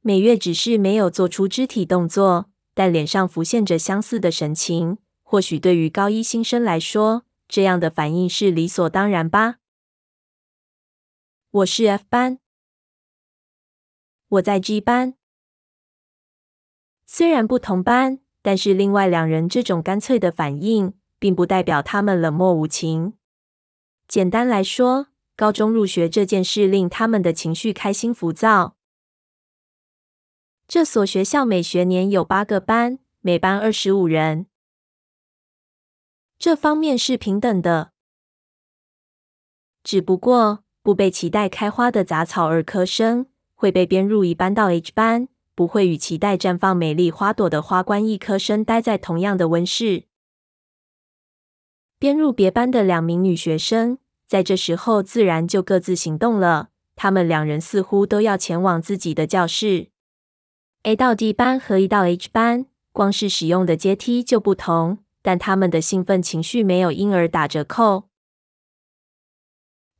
[0.00, 4.98] 美月只是没有做出肢体动作，但脸上浮现着相似的神情。
[5.22, 9.58] 或许对于高一新生来说，这样的反应是理所当然吧。
[11.52, 12.41] 我是 F 班。
[14.32, 15.14] 我在 G 班，
[17.04, 23.12] 虽然不同班，但是另外两人这种干脆的反应，并不代表他们冷漠无情。
[24.08, 28.76] 简单来说，高中入学这件事令他们的情绪开心浮躁。
[30.66, 34.46] 这所学校每学年有八个班，每班二十五人，
[36.38, 37.92] 这方面是平等的。
[39.84, 43.26] 只不过，不被期待开花的杂草儿科生。
[43.62, 50.06] 会被编入一班到 H 班，不会与期待绽放美丽花朵的花冠一科生待在同样的温室。
[51.96, 56.70] 编入别班的两名女学生，在这时候自然就各自行动了。
[56.96, 59.90] 他们两人似乎都要前往自己的教室。
[60.82, 68.08] A 到 D 班和一到 H 班，光是使用的阶梯就不同，但他们的兴奋情绪没有因而打折扣。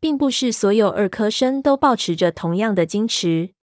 [0.02, 3.54] 并不是所有二科生都保持着同样的矜持，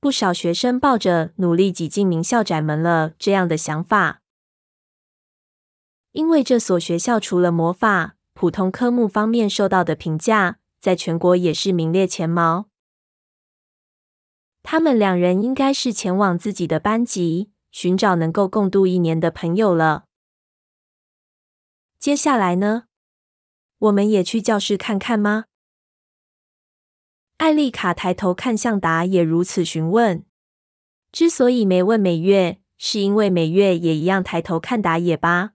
[0.00, 4.20] 不少学生抱着努力挤进名校窄门了这样的想法，
[6.10, 12.66] 因为这所学校除了魔法、普通科目方面受到的评价，在全国也是名列前茅。
[14.64, 20.06] 他们两人应该是前往自己的班级，寻找能够共度一年的朋友了。
[22.00, 22.87] 接下来呢？
[23.78, 25.44] 我们也去教室看看吗？
[27.36, 30.24] 艾丽卡抬头看向达也，如此询问。
[31.12, 35.52] 之所以没问美月，是因为美月也一样抬头看达也吧。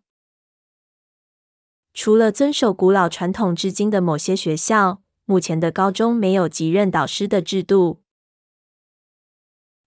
[1.94, 8.02] 除了遵守古老传统至今的某些学校，目前的高中没有即任导师的制度，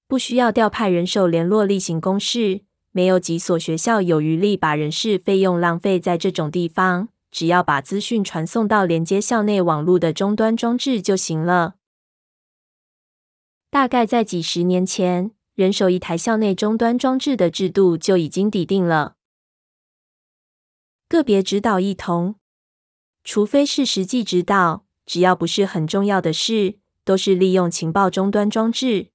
[0.07, 2.61] 不需要调派人手联络例行公事，
[2.93, 7.09] 没有几所学校有余力把人事费用浪费在这种地方。
[7.37, 11.75] 只要把资讯传送到连接校内网络的终端装置就行了。
[13.69, 19.17] 大概在几十年前人手一台校内终端装置的制度就已经抵定了。
[21.11, 22.37] 个别指导一同，
[23.23, 29.11] 除非是实际指导，只要不是很重要的事，都是利用情报终端装置。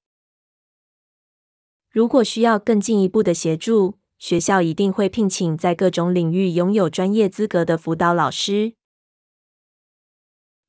[1.90, 8.74] 如果需要更进一步的协助，学校一定会聘请在各种领域拥有专业资格的辅导老师。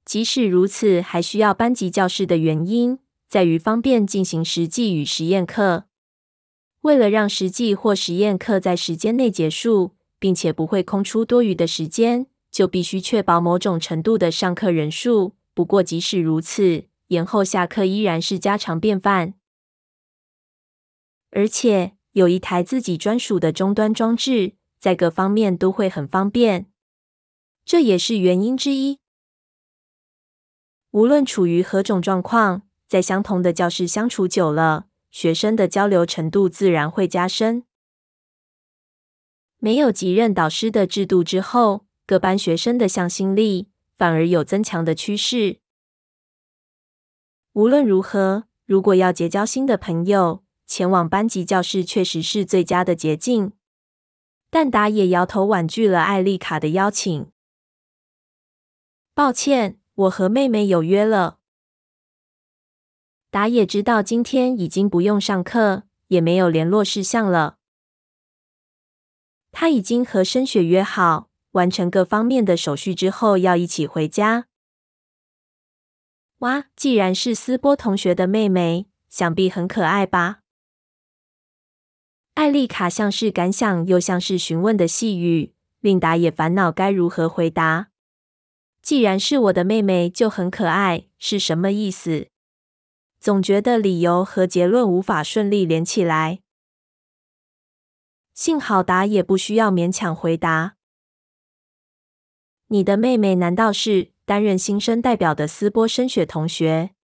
[0.04, 2.98] 即使如此，还需要班级教室的原因，
[3.30, 5.86] 在于方便进行实际与实验课。
[6.82, 15.36] 为了让实际或实验课在时间内结束，并且不会空出多余的时间，就必须确保某种程度的上课人数。
[15.54, 19.36] 不过，即使如此，延后下课依然是家常便饭。
[21.30, 26.72] 而且有一台自己专属的终端装置，在各方面都会很方便，
[27.66, 29.00] 这也是原因之一。
[30.92, 37.64] 无论处于何种状况，在相同的教室相处久了，学生的交流程度自然会加深。
[39.58, 45.62] 没有级任导师的制度之后，各班学生的向心力反而有增强的趋势。
[47.54, 50.43] 无论如何，如果要结交新的朋友，
[50.74, 53.54] 前往班级教室确实是最佳的捷径。
[54.50, 57.28] 但达也摇头婉拒了艾丽卡的邀请。
[59.14, 59.78] 抱歉。
[59.94, 61.38] 我和妹妹有约了。
[63.30, 67.60] 达也知道今天已经不用上课，也没有联络事项了。
[69.52, 74.48] 他已经和申雪约好，完成各方面的手续之后，要一起回家。
[76.40, 80.43] 哇，既然是斯波同学的妹妹，想必很可爱吧？
[82.36, 87.90] 艾丽卡像是感想，又像是询问的细语，令达也烦恼该如何回答。
[88.82, 92.28] 既然是我的妹妹，就很可爱，是什么意思？
[93.20, 96.42] 总觉得理由和结论无法顺利连起来。
[98.34, 100.76] 幸好达也不需要勉强回答。
[102.68, 106.96] 你的妹妹难道是担任新生代表的斯波升雪同学？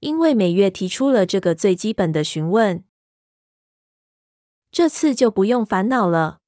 [0.00, 2.84] 因为每月提出了这个最基本的询问，
[4.70, 6.40] 这次就不用烦恼了。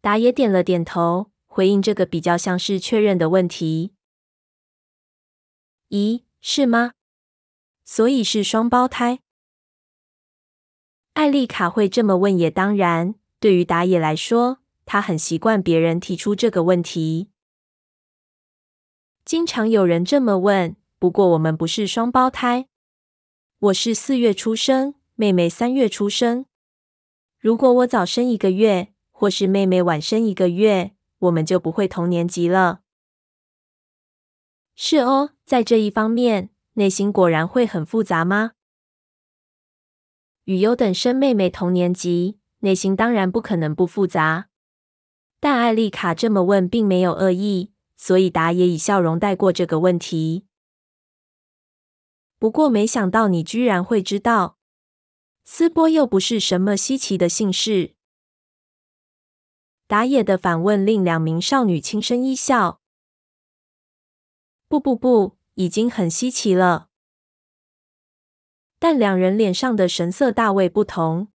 [0.00, 1.30] 达也点了点头。
[1.50, 3.92] 回应这个比较像是确认的问题。
[5.88, 6.92] 咦，是吗？
[7.84, 9.18] 所以是双胞胎？
[11.14, 13.16] 艾丽卡会这么问也当然。
[13.40, 17.30] 对于打野来说，他很习惯别人提出这个问题。
[19.24, 20.76] 经常有人这么问。
[21.00, 22.68] 不过我们不是双胞胎。
[23.58, 26.46] 我是四月出生，妹妹三月出生。
[27.38, 30.94] 如果我早生一个月，或是妹妹晚生一个月。
[31.20, 32.82] 我们就不会同年级了。
[34.76, 38.52] 是哦，在这一方面，内心果然会很复杂吗？
[40.44, 44.48] 与优等生妹妹同年级，内心当然不可能不复杂。
[45.40, 50.46] 但艾丽卡这么问，并没有恶意，所以达也以笑容带过这个问题。
[52.38, 54.57] 不过，没想到你居然会知道，
[55.50, 57.94] 斯波又不是什么稀奇的姓氏。
[59.86, 62.82] 打野的反问令两名少女轻声一笑。
[64.68, 66.90] 不不不，已经很稀奇了。
[68.78, 71.32] 但两人脸上的神色大为不同。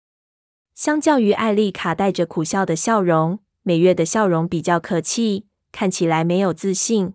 [0.74, 7.14] 相较于艾丽卡带着苦笑的笑容，美月的笑容比较客气，看起来没有自信。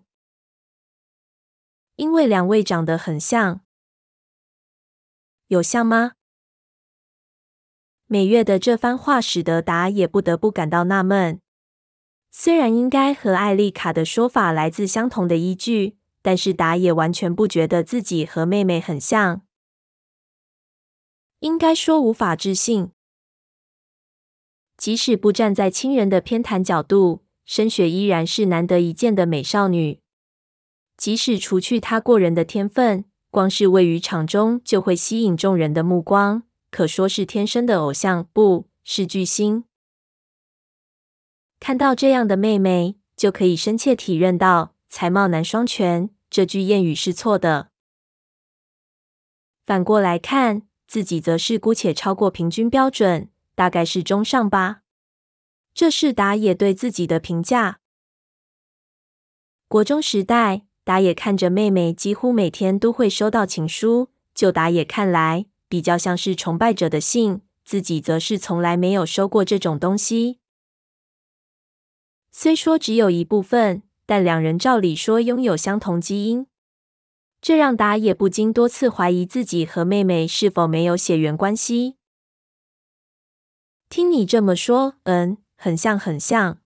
[1.96, 3.62] 因为两位长得很像，
[5.48, 6.12] 有像吗？
[8.14, 11.40] 美月的这番话使得达也不得不感到纳闷。
[12.30, 19.42] 虽然应该和艾丽卡的说法来自相同的依据，但是达也完全不觉得自己和妹妹很像。
[21.40, 22.92] 应该说无法置信。
[24.76, 29.98] 即使不站在亲人的偏袒角度，深雪依然是难得一见的美少女。
[30.96, 36.44] 即使除去她过人的天分，光是位于场中就会吸引众人的目光。
[36.74, 39.62] 可说是天生的偶像，不是巨星。
[41.60, 47.70] 看到这样的妹妹，就可以深切体认到“才貌难双全”这句谚语是错的。
[49.64, 54.80] 反过来看，自己则是姑且超过平均标准，大概是中上吧。
[55.74, 57.78] 这是打野对自己的评价。
[59.68, 65.46] 国中时代，打野看着妹妹几乎每天都会收到情书，就打野看来。
[65.74, 70.38] 比较像是崇拜者的信，自己则是从来没有收过这种东西。
[72.30, 76.46] 虽说只有一部分，但两人照理说拥有相同基因。
[77.40, 81.96] 这让达也不禁多次怀疑自己和妹妹是否没有血缘关系。
[83.88, 86.60] 听你这么说，嗯，很像，很像。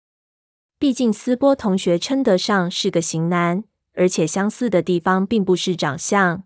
[0.79, 6.45] 毕竟斯波同学称得上是个型男，而且相似的地方并不是长相，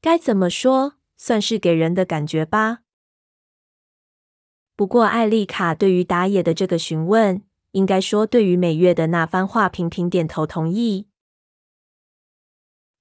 [0.00, 2.78] 该怎么说，算是给人的感觉吧。
[4.74, 7.42] 不过艾丽卡对于打野的这个询问，
[7.72, 11.08] 应该说对于美月的那番话频频点头同意。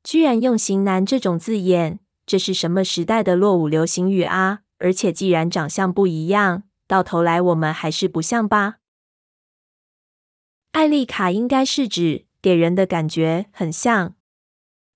[0.04, 4.64] 居然用“型男”这种字眼，这是什么时代的落伍流行语啊？
[4.80, 8.78] 而且既然长相不一样，到头来我们还是不像吧？
[10.72, 14.16] 艾丽卡应该是指给人的感觉很像，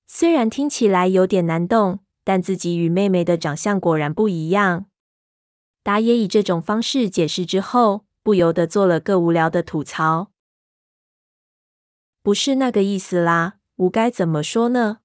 [0.07, 4.85] 虽然听起来有点难懂，但自己与妹妹的长相果然不一样。
[5.83, 10.31] 打野以这种方式解释之后，不由得做了个无聊的吐槽
[12.21, 14.99] ：“不是那个意思啦，我该怎么说呢？”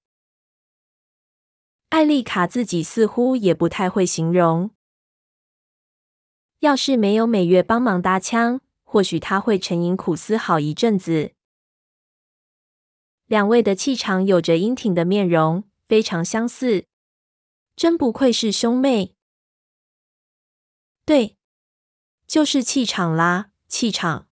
[1.88, 4.70] 艾丽卡自己似乎也不太会形容。
[6.60, 11.32] 要是没有美月帮忙搭腔，或许他会沉吟苦思好一阵子。
[13.26, 16.86] 两位的气场有着英挺的面容，非常相似，
[17.76, 19.14] 真不愧是兄妹。
[21.04, 21.36] 对，
[22.26, 24.28] 就是气场啦，气场。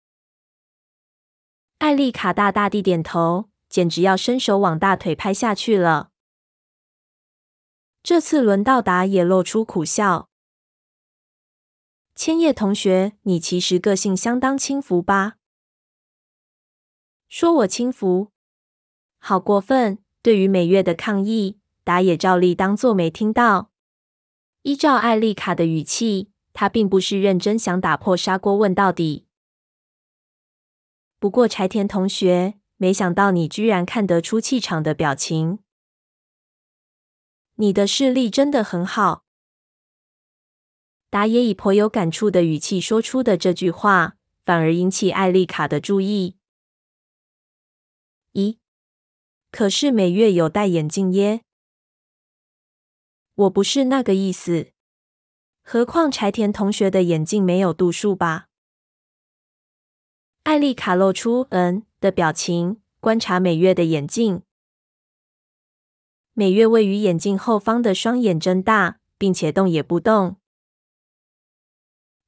[1.80, 6.12] 艾丽卡大大地点头，简直要伸手往大腿拍下去了。
[8.04, 10.30] 这次轮到达也露出苦笑。
[12.14, 15.38] 千叶同学，你其实个性相当轻浮吧？
[17.28, 18.32] 说我轻浮，
[19.18, 20.04] 好过分！
[20.22, 23.72] 对于美月的抗议，打野照例当作没听到。
[24.62, 29.26] 依照艾丽卡的语气，他并不是认真想打破砂锅问到底。
[31.18, 35.60] 不过柴田同学，没想到你居然看得出气场的表情。
[37.56, 39.26] 你的视力真的很好。
[41.10, 46.38] 打野以颇有感触的语气说出的这句话，反而引起艾丽卡的注意。
[48.34, 48.58] 咦？
[49.52, 51.42] 可是美月有戴眼镜耶。
[53.36, 54.72] 我不是那个意思。
[55.64, 58.48] 何况柴田同学的眼镜没有度数吧？
[60.44, 64.42] 艾丽卡露出“嗯”的表情，观察美月的眼镜。
[66.34, 70.38] 美月位于眼镜后方的双眼睁大，并且动也不动。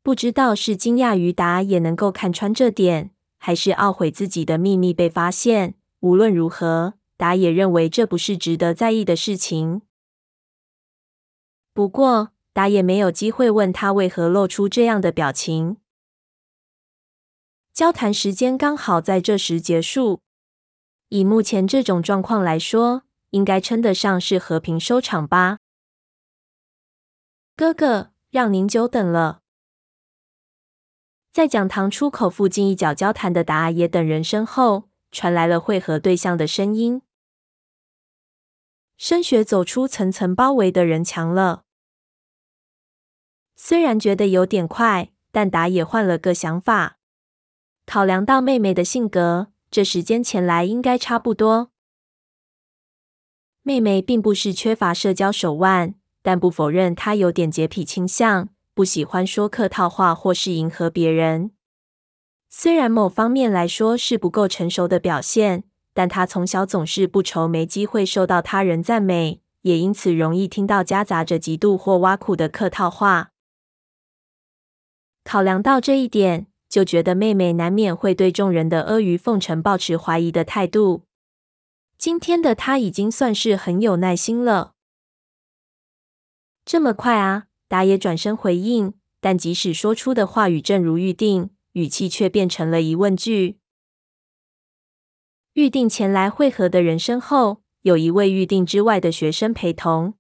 [0.03, 5.75] 不知道是惊讶于达也能够看穿这点，还是懊悔自己的秘密被发现。
[6.01, 9.81] 无论如何，达也认为这不是值得在意的事情。
[11.74, 15.78] 不过，达也没有机会问他为何露出这样的表情。
[17.74, 20.21] 交谈时间刚好在这时结束。
[21.09, 25.57] 以目前这种状况来说，应该称得上是和平收场吧。
[27.55, 29.41] 哥哥，让您久等了。
[31.32, 37.01] 在讲堂出口附近一角交谈的达也等人身后，传来了会合对象的声音。
[38.95, 41.62] 深雪走出层层包围的人墙了。
[43.55, 46.97] 虽然觉得有点快，但达也换了个想法。
[47.85, 51.69] 考量到妹妹的性格，这时间前来应该差不多。
[53.61, 61.51] 妹妹并不是缺乏社交手腕，但不否认她有点洁癖倾向，不喜欢说客套话或是迎合别人。
[62.49, 73.32] 虽然某方面来说是不够成熟的表现，但她从小总是不愁没机会受到他人赞美，也因此容易听到夹杂着嫉妒或挖苦的客套话。
[75.24, 81.03] 考量到这一点，就觉得妹妹难免会对众人的阿谀奉承保持怀疑的态度。
[81.97, 84.74] 今天的他已经算是很有耐心了。
[86.65, 87.47] 这么快啊！
[87.67, 93.57] 打野转身回应，但即使说出的话语正如预定，语气却变成了疑问句。
[95.53, 100.15] 预定前来会合的人身后，有一位预定之外的学生陪同。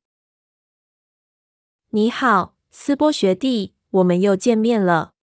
[1.89, 5.13] 你好，斯波学弟，我们又见面了。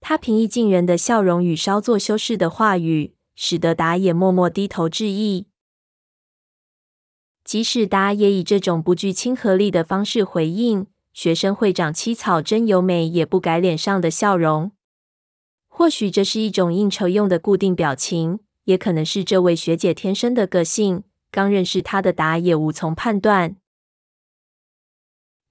[0.00, 3.14] 他平易近人的笑容与稍作修饰的话语。
[3.40, 5.46] 使得达也默默低头致意。
[7.44, 14.72] 即使达也以这种不具亲和力的方式回应，学生会长七草真由美也不改脸上的笑容。
[15.68, 21.04] 或许这是一种应酬用的固定表情，也可能是这位学姐天生的个性。
[21.30, 23.54] 刚认识她的达也无从判断。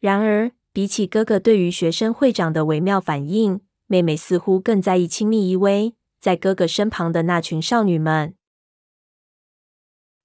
[0.02, 5.96] 然而，比起哥哥对于学生会长的微妙反应，妹妹似乎更在意亲密依偎。
[6.20, 8.36] 在哥哥身旁的那群少女们，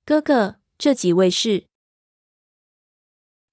[0.04, 1.68] 哥哥，这几位是？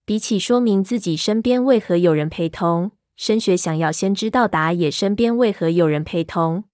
[0.03, 6.65] 比起说明自己身边为何有人陪同，升学想要先知道打野身边为何有人陪同。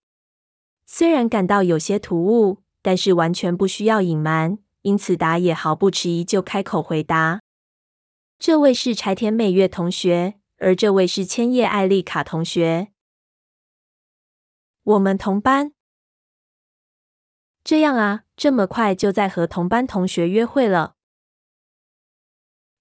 [0.88, 7.41] 虽然感到有些突兀，但是完全不需要隐瞒，因此打野毫不迟疑就开口回答
[8.46, 12.89] ：“这位是柴田美月同学，而这位是千叶艾丽卡同学，
[14.84, 15.74] 我们同班。”
[17.66, 20.96] 这样啊，这么快就在和同班同学约会了。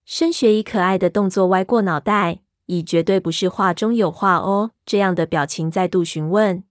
[0.04, 6.62] 升学以可爱的动作歪过脑袋，以绝对不是话中有话哦这样的表情再度询问。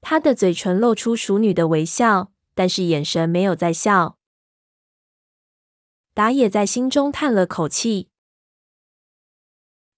[0.00, 4.18] 他的嘴唇露出熟女的微笑，但是眼神没有在笑。
[6.14, 8.10] 打野在心中叹了口气，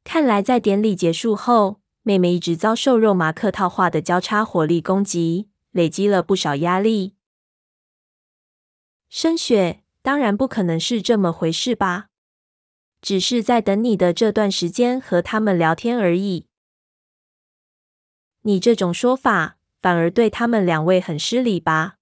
[0.04, 7.16] 看来在典礼结束后，妹妹一直遭受肉麻客套话的交叉火力攻击，累积了不少压力。
[9.08, 12.10] 深雪当然不可能是这么回事吧。
[13.00, 16.46] 只是在等你的这段时间和他们聊天而已。
[18.42, 21.96] 你这种说法反而对他们两位很失礼吧？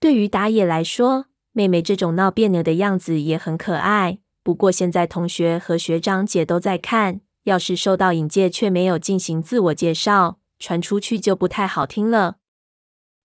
[0.00, 4.18] 对于打野来说，妹妹这种闹别扭的样子也很可爱。
[4.42, 12.36] 不过现在同学和学长姐都在看，要是受到引荐却没有进行自我介绍，传出去就不太好听了。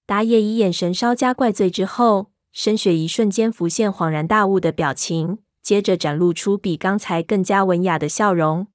[0.06, 5.40] 打野以眼神稍加怪罪之后，深雪一瞬间浮现恍然大悟的表情。
[5.62, 8.68] 接着展露出比刚才更加文雅的笑容。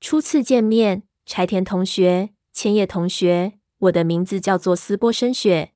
[0.00, 5.74] 初次见面，柴田同学、千叶同学，我的名字叫做斯波深雪。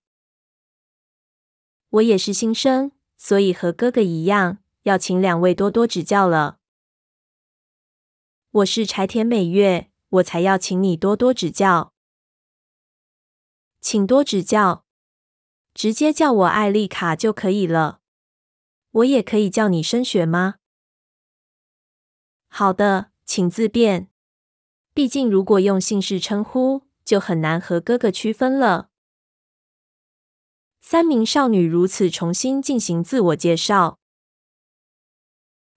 [1.90, 6.58] 我也是新生，所以和哥哥一样，要请两位多多指教了。
[8.52, 11.92] 我是柴田美月，我才要请你多多指教，
[13.80, 14.84] 请多指教，
[15.74, 18.00] 直接叫我艾丽卡就可以了。
[18.92, 20.56] 我也可以叫你升学吗？
[22.46, 24.08] 好的，请自便。
[24.94, 28.89] 毕竟如果用姓氏称呼，就很难和哥哥区分了。
[30.80, 33.98] 三名少女如此重新进行自我介绍。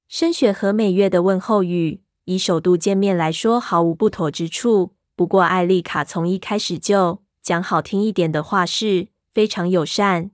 [0.08, 4.96] 深雪和美月的问候语，以首度见面来说毫无不妥之处。
[5.16, 10.32] 不过艾丽卡从一开始就讲好听一点的话，是非常友善。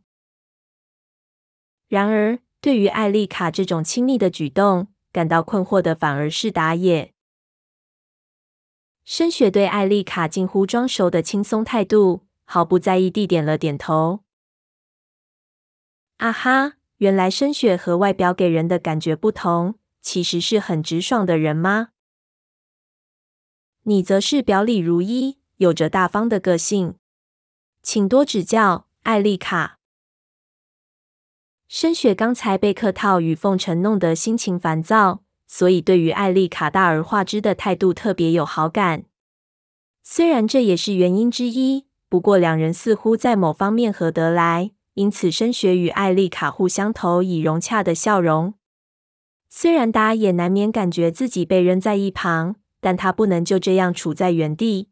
[1.88, 2.40] 然而。
[2.62, 7.14] 对于艾丽卡这种亲密的举动，感到困惑的反而是打野。
[9.06, 14.26] 深雪对艾丽卡近乎装熟的轻松态度毫不在意地点了点头。
[16.20, 21.90] 啊哈，原来深雪和外表给人的感觉不同，其实是很直爽的人吗？
[23.84, 26.96] 你则是表里如一，有着大方的个性，
[27.82, 29.80] 请多指教，艾丽卡。
[31.70, 39.06] 深雪刚才被客套与奉承弄得心情烦躁，所以对于艾丽卡大而化之的态度特别有好感。
[40.04, 48.56] 虽然这也是原因之一，不过两人似乎在某方面合得来，因此深雪与艾丽卡互相投以融洽的笑容。
[49.48, 54.90] 虽然达也难免感觉自己被扔在一旁，但他不能就这样处在原地。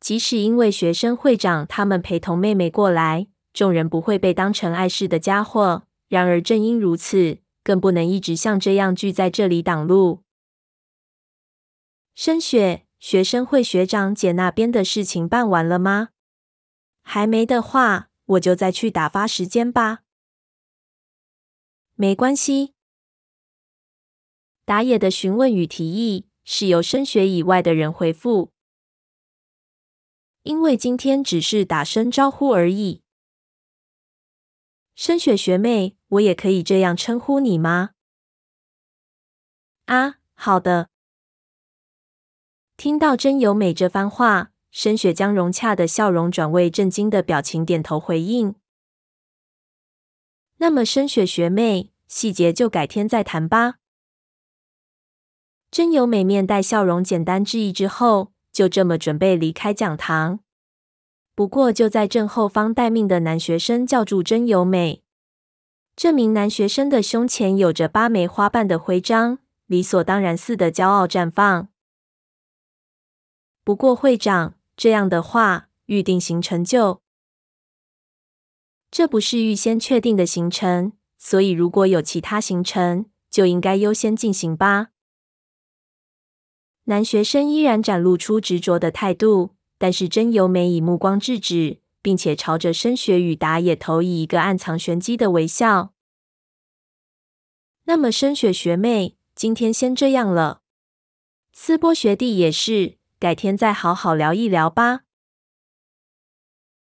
[0.00, 3.28] 即使因为学生会长他们陪同妹妹过来。
[3.52, 5.84] 众人不会被当成碍事的家伙。
[6.08, 10.24] 然而，正因如此，更不能一直像这样聚在这里挡路。
[12.16, 16.08] 深雪，学生会学长姐那边的事情办完了吗？
[17.02, 20.00] 还没的话，我就再去打发时间吧。
[21.94, 22.74] 没关系。
[24.64, 28.50] 打野的询问与提议是由深雪以外的人回复，
[30.42, 33.02] 因为今天只是打声招呼而已。
[34.94, 37.90] 深雪学妹，我也可以这样称呼你吗？
[39.84, 40.88] 啊，好的。
[42.78, 48.56] 听到真由美这番话，深雪将融洽的笑容转为震惊的表情，点头回应。
[50.56, 53.76] 那么，深雪学妹，细节就改天再谈吧。
[55.70, 60.40] 真由美面带笑容，简单致意之后，就这么准备离开讲堂。
[61.36, 65.04] 不过，就在正后方待命的男学生叫住真由美。
[65.94, 71.68] 这名男学生的胸前有着八枚花瓣的徽章，理所当然似的骄傲绽放。
[73.62, 77.02] 不过，会长这样的话，预定行程就
[78.90, 84.88] 这不是预先确定的行程，所以如果有其他行程，就应该优先进行吧。
[86.84, 89.54] 男学生依然展露出执着的态度。
[89.76, 95.92] 但是真由美以目光制止，并且朝着升学与打野投以一个暗藏玄机的微笑。
[97.82, 100.62] 那么，升学学妹，今天先这样了。
[101.52, 105.04] 斯波学弟也是，改天再好好聊一聊吧。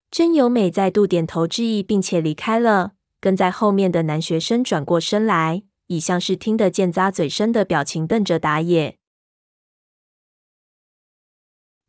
[0.09, 2.93] 真由美再度点头致意，并且离开了。
[3.19, 9.01] 跟在后面的男学生转过身来，以像是听得见咂嘴声的表情瞪着打野。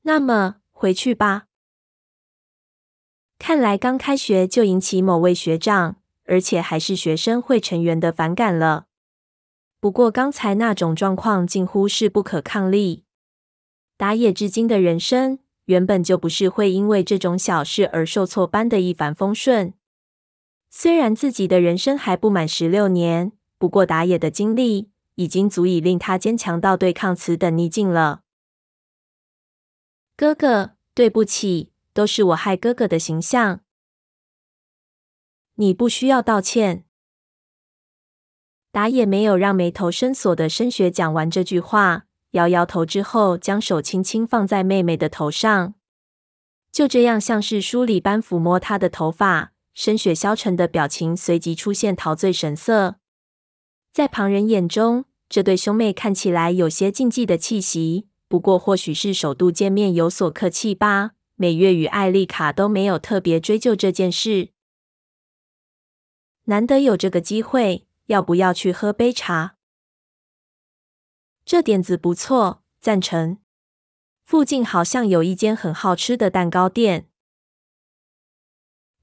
[0.01, 1.45] 那么，回去吧。
[3.37, 8.87] 看来刚开学就引起某位学长，而且还是学生会成员的反感了。
[9.79, 13.05] 不过刚才那种状况近乎是不可抗力。
[13.99, 19.73] 打野至今的人生原本就不是会因为这种小事而受挫般的一帆风顺。
[20.69, 28.21] 虽然自己的人生还不满十六年，不过打野的经历已经足以令他坚强到对抗此等逆境了。
[30.15, 33.59] 哥哥，对不起，都是我害哥哥的形象。
[35.55, 36.85] 你不需要道歉。
[38.71, 45.73] 打野没有让眉头深锁的深雪讲完这句话，摇摇头之后，将手轻轻放在妹妹的头上，
[46.71, 49.53] 就这样像是梳理般抚摸她的头发。
[49.73, 52.97] 深雪消沉的表情随即出现陶醉神色，
[53.93, 58.07] 在旁人眼中，这对兄妹看起来有些禁忌的气息。
[58.27, 61.11] 不过，或许是首度见面有所客气吧。
[61.35, 64.49] 美月与艾丽卡都没有特别追究这件事。
[66.45, 67.85] 难得有这个机会。
[68.07, 69.58] 要不要去喝杯茶？
[71.49, 73.39] 这点子不错，赞成。
[74.23, 77.09] 附近好像有一间很好吃的蛋糕店。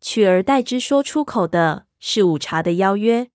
[0.01, 3.33] 取而代之说出口的是午茶的邀约。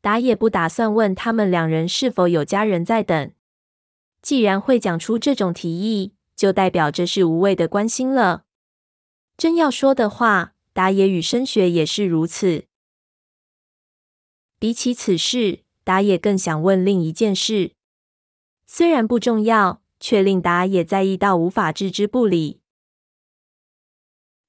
[0.00, 3.32] 打野不打算问他们两人是否有家人在等。
[4.22, 8.44] 既然会讲出这种提议，就代表这是无谓的关心了。
[9.36, 12.66] 真要说的话，打野与升学也是如此。
[14.60, 17.76] 比起此事，打野更想问另一件事，
[18.66, 22.60] 虽然不重要，却令打野在意到无法置之不理。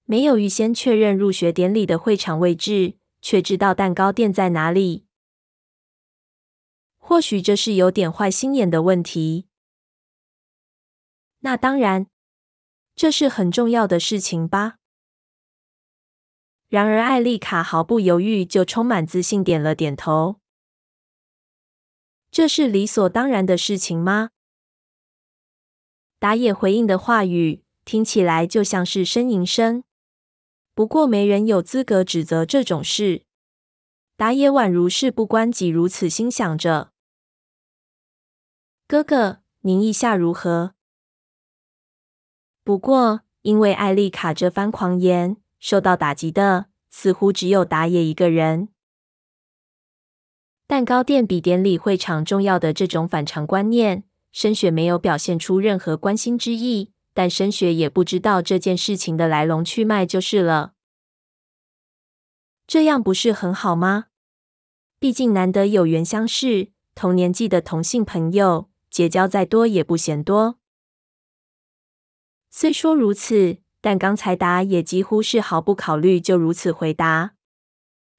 [0.06, 5.06] 没有预先确认入学典礼的会场位置，却知道蛋糕店在哪里。
[6.98, 9.46] 或许这是有点坏心眼的问题。
[11.42, 12.08] 那当然，
[12.96, 14.78] 这是很重要的事情吧。
[16.68, 20.38] 然而，艾丽卡毫不犹豫，就充满自信点了点头。
[22.30, 24.30] 这是理所当然的事情吗？
[26.20, 29.84] 打野回应的话语听起来就像是呻吟声。
[30.74, 33.24] 不过，没人有资格指责这种事。
[34.16, 36.92] 打野宛如事不关己，如此心想着。
[38.88, 40.74] 哥哥，您意下如何？
[42.64, 45.38] 不过，因为艾丽卡这番狂言。
[45.60, 48.70] 受到打击的似乎只有打野一个人。
[50.68, 54.04] 蛋糕店比典礼会场重要的这种反常观念，
[54.34, 60.74] 深雪没有表现出任何关心之意，但深雪也不知道这件事情的来龙去脉就是了。
[62.68, 64.08] 这样不是很好吗？
[65.00, 70.60] 毕竟难得有缘相识，同年纪的同性朋友结交再多也不嫌多。
[72.50, 73.60] 虽说如此。
[73.80, 77.36] 但刚才答也几乎是毫不考虑就如此回答。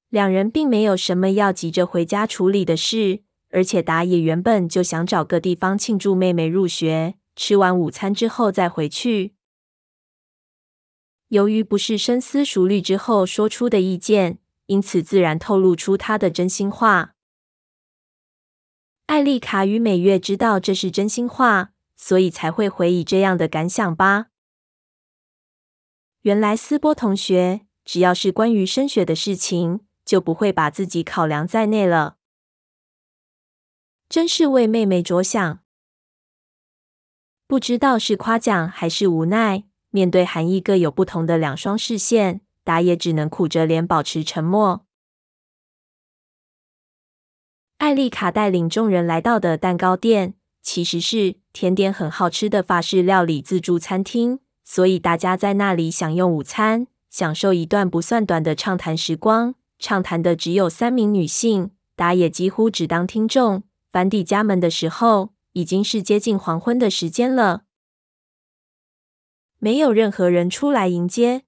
[0.08, 9.34] 两人并没有什么要急着回家处理的事，而且答也原本就想找个地方庆祝妹妹入学，吃完午餐之后再回去。
[11.28, 17.14] 由于不是深思熟虑之后说出的意见，因此自然透露出他的真心话。
[19.04, 24.28] 艾丽卡与美月知道这是真心话，所以才会回以这样的感想吧。
[26.22, 32.16] 原来斯波同学，只要是关于升学的事情，就不会把自己考量在内了。
[34.08, 35.60] 真是为妹妹着想。
[37.46, 44.86] 不知道是夸奖还是无奈，面对含义各有不同的两双视线，打野只能苦着脸保持沉默。
[47.76, 50.32] 艾丽卡带领众人来到的蛋糕店，
[50.62, 54.40] 其实是甜点很好吃的法式料理自助餐厅。
[54.64, 59.54] 所以大家在那里享用午餐，享受一段不算短的畅谈时光。
[59.78, 63.62] 畅谈的只有三名女性，打野几乎只当听众。
[63.90, 67.64] 返抵家门的时候，已经是接近黄昏的时间了。
[69.58, 71.44] 没有任何人出来迎接。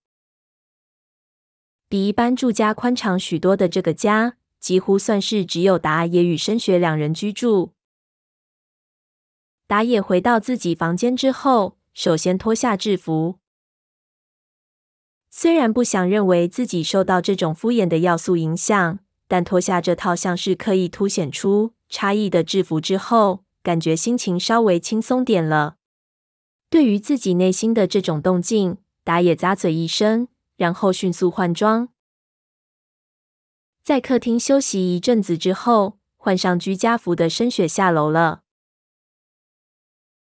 [1.89, 7.75] 比一般住家宽敞许多的这个家，几乎算是只有打野与深雪两人居住。
[9.67, 11.77] 打野回到自己房间之后。
[11.93, 13.40] 首先脱下制服，
[15.43, 25.77] 虽然不想认为自己受到这种敷衍的要素影响，但脱下这套像是刻意凸显出差异的制服之后，感觉心情稍微轻松点了。
[26.69, 30.29] 对于自己内心的这种动静，打野咂嘴一声，
[30.59, 31.89] 然后迅速换装。
[33.83, 38.43] 在客厅休息一阵子之后，换上居家服的深雪下楼了。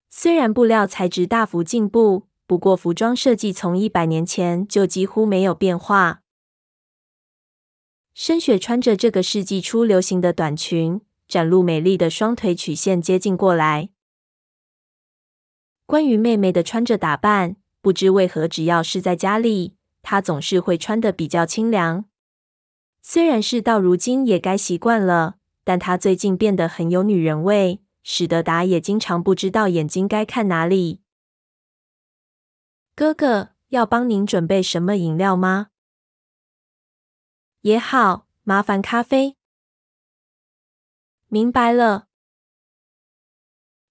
[0.09, 6.21] 虽然布料材质大幅进步，不过服装设计从一百年前就几乎没有变化。
[8.13, 13.89] 深雪穿着这个世纪初流行的短裙，展露美丽的双腿曲线，接近过来。
[15.85, 22.05] 关于妹妹的穿着打扮，不知为何，只要是在家里，她总是会穿的比较清凉。
[23.01, 31.01] 虽然事到如今也该习惯了，但她最近变得很有女人味，使得达也经常不知道眼睛该看哪里。
[32.97, 35.67] 哥哥，要帮您准备什么饮料吗？
[37.59, 39.35] 也好，麻烦咖啡。
[41.27, 42.07] 明白了。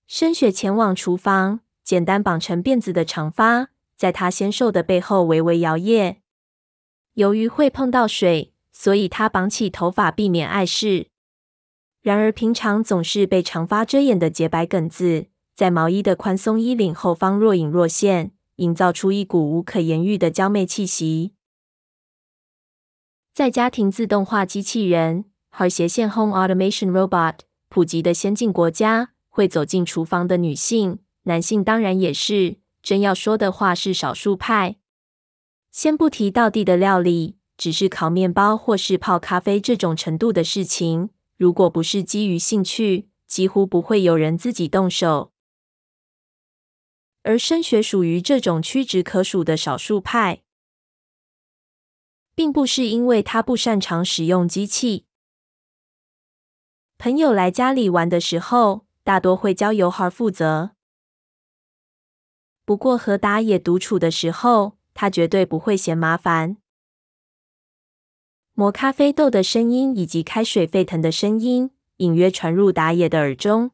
[0.07, 1.61] 深雪前往厨房。
[1.85, 6.21] 简单绑成辫子的长发，在她纤瘦的背后微微摇曳。
[7.13, 11.09] 由于会碰到水，所以她绑起头发，避免碍事。
[12.01, 21.33] 然而，平常总是被长发遮掩的洁白梗子，在毛衣的宽松衣领后方若隐若现，营造出一股无可言喻的娇媚气息。
[23.33, 31.01] 在家庭自动化机器人和斜线 Home Automation Robot 普及的先进国家，会走进厨房的女性。
[31.25, 34.77] 男性当然也是，真要说的话是少数派。
[35.73, 45.33] 先不提道地的料理，只是烤面包或是泡咖啡这种程度的事情，如果不是基于兴趣，几乎不会有人自己动手。
[47.25, 50.43] 而升学属于这种屈指可数的少数派，
[52.35, 55.07] 并不是因为他不擅长使用机器。
[56.99, 60.73] 朋友来家里玩的时候，大多会交由孩负责。
[62.65, 66.59] 不过和打野独处的时候，他绝对不会嫌麻烦。
[68.53, 73.73] 磨咖啡豆的声音以及开水沸腾的声音，隐约传入打野的耳中。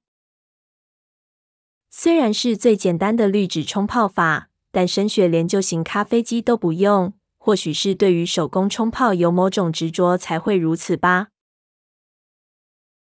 [1.91, 11.29] 虽然是最简单的滤纸冲泡法，但深雪连旧型咖啡机都不用，或许是对于手工冲泡有某种执着，才会如此吧。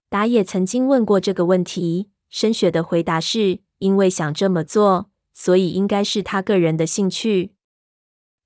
[0.09, 5.11] 打野曾经问过这个问题，深雪的回答是因为想这么做。
[5.39, 7.53] 所以应该是他个人的兴趣。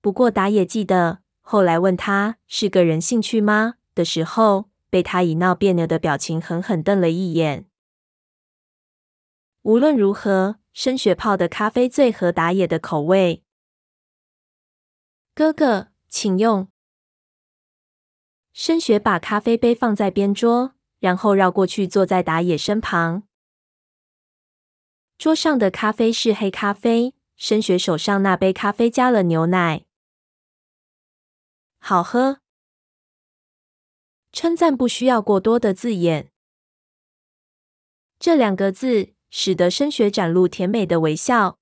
[0.01, 7.69] 不过打野记得后来问他是个人兴趣吗的时候，被他以闹别扭的表情狠狠瞪了一眼。
[9.62, 13.44] 无论如何，深雪泡的咖啡最合打野的口味。
[15.34, 16.70] 哥哥，请用。
[18.52, 23.24] 深雪把咖啡杯放在边桌，然后绕过去坐在打野身旁。
[25.18, 29.84] 桌上的咖啡是黑咖啡，深雪手上那杯咖啡加了牛奶，
[31.78, 32.40] 好喝。
[34.32, 36.32] 称赞不需要过多的字眼，
[38.18, 41.59] 这两个字使得深雪展露甜美的微笑。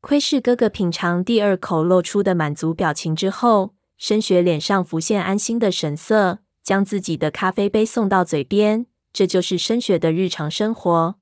[0.00, 8.86] 窥视哥哥品尝第二口露出的满足表情之后，深雪脸上浮现安心的神色，将自己的咖啡杯送到嘴边。
[9.12, 11.20] 这就是深雪的日常生活。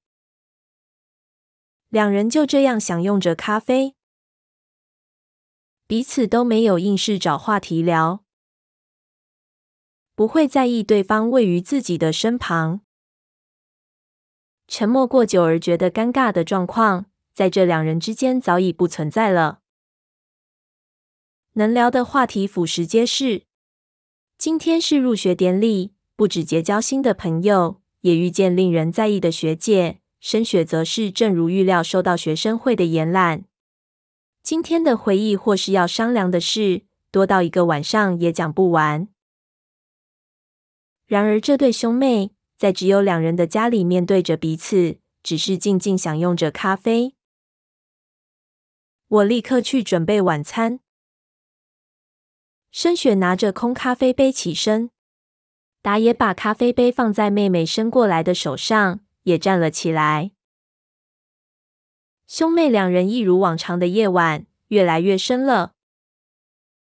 [1.90, 3.94] 两人就这样享用着咖啡，
[5.86, 8.24] 彼此都没有硬是找话题聊，
[10.14, 12.80] 不会在意对方位于自己的身旁。
[14.74, 17.04] 沉默过久而觉得尴尬的状况，
[17.34, 19.58] 在这两人之间早已不存在了。
[21.52, 23.42] 能聊的话题俯拾皆是。
[24.38, 30.00] 今天是入学典礼，不止结交新的朋友，也遇见令人在意的学姐。
[30.20, 33.44] 深雪则是正如预料，受到学生会的延揽。
[34.42, 39.06] 今天的回忆或是要商量的事，多到一个晚上也讲不完。
[41.06, 42.30] 然而，这对兄妹
[42.62, 47.16] 在只有两人的家里，面对着彼此，只是静静享用着咖啡。
[49.08, 50.78] 我立刻去准备晚餐。
[52.70, 54.92] 深雪拿着空咖啡杯起身，
[55.82, 59.00] 打野把咖啡杯放在妹妹伸过来的手上。
[59.24, 60.30] 也站了起来。
[62.28, 65.74] 兄妹两人一如往常的夜晚，越来越深了。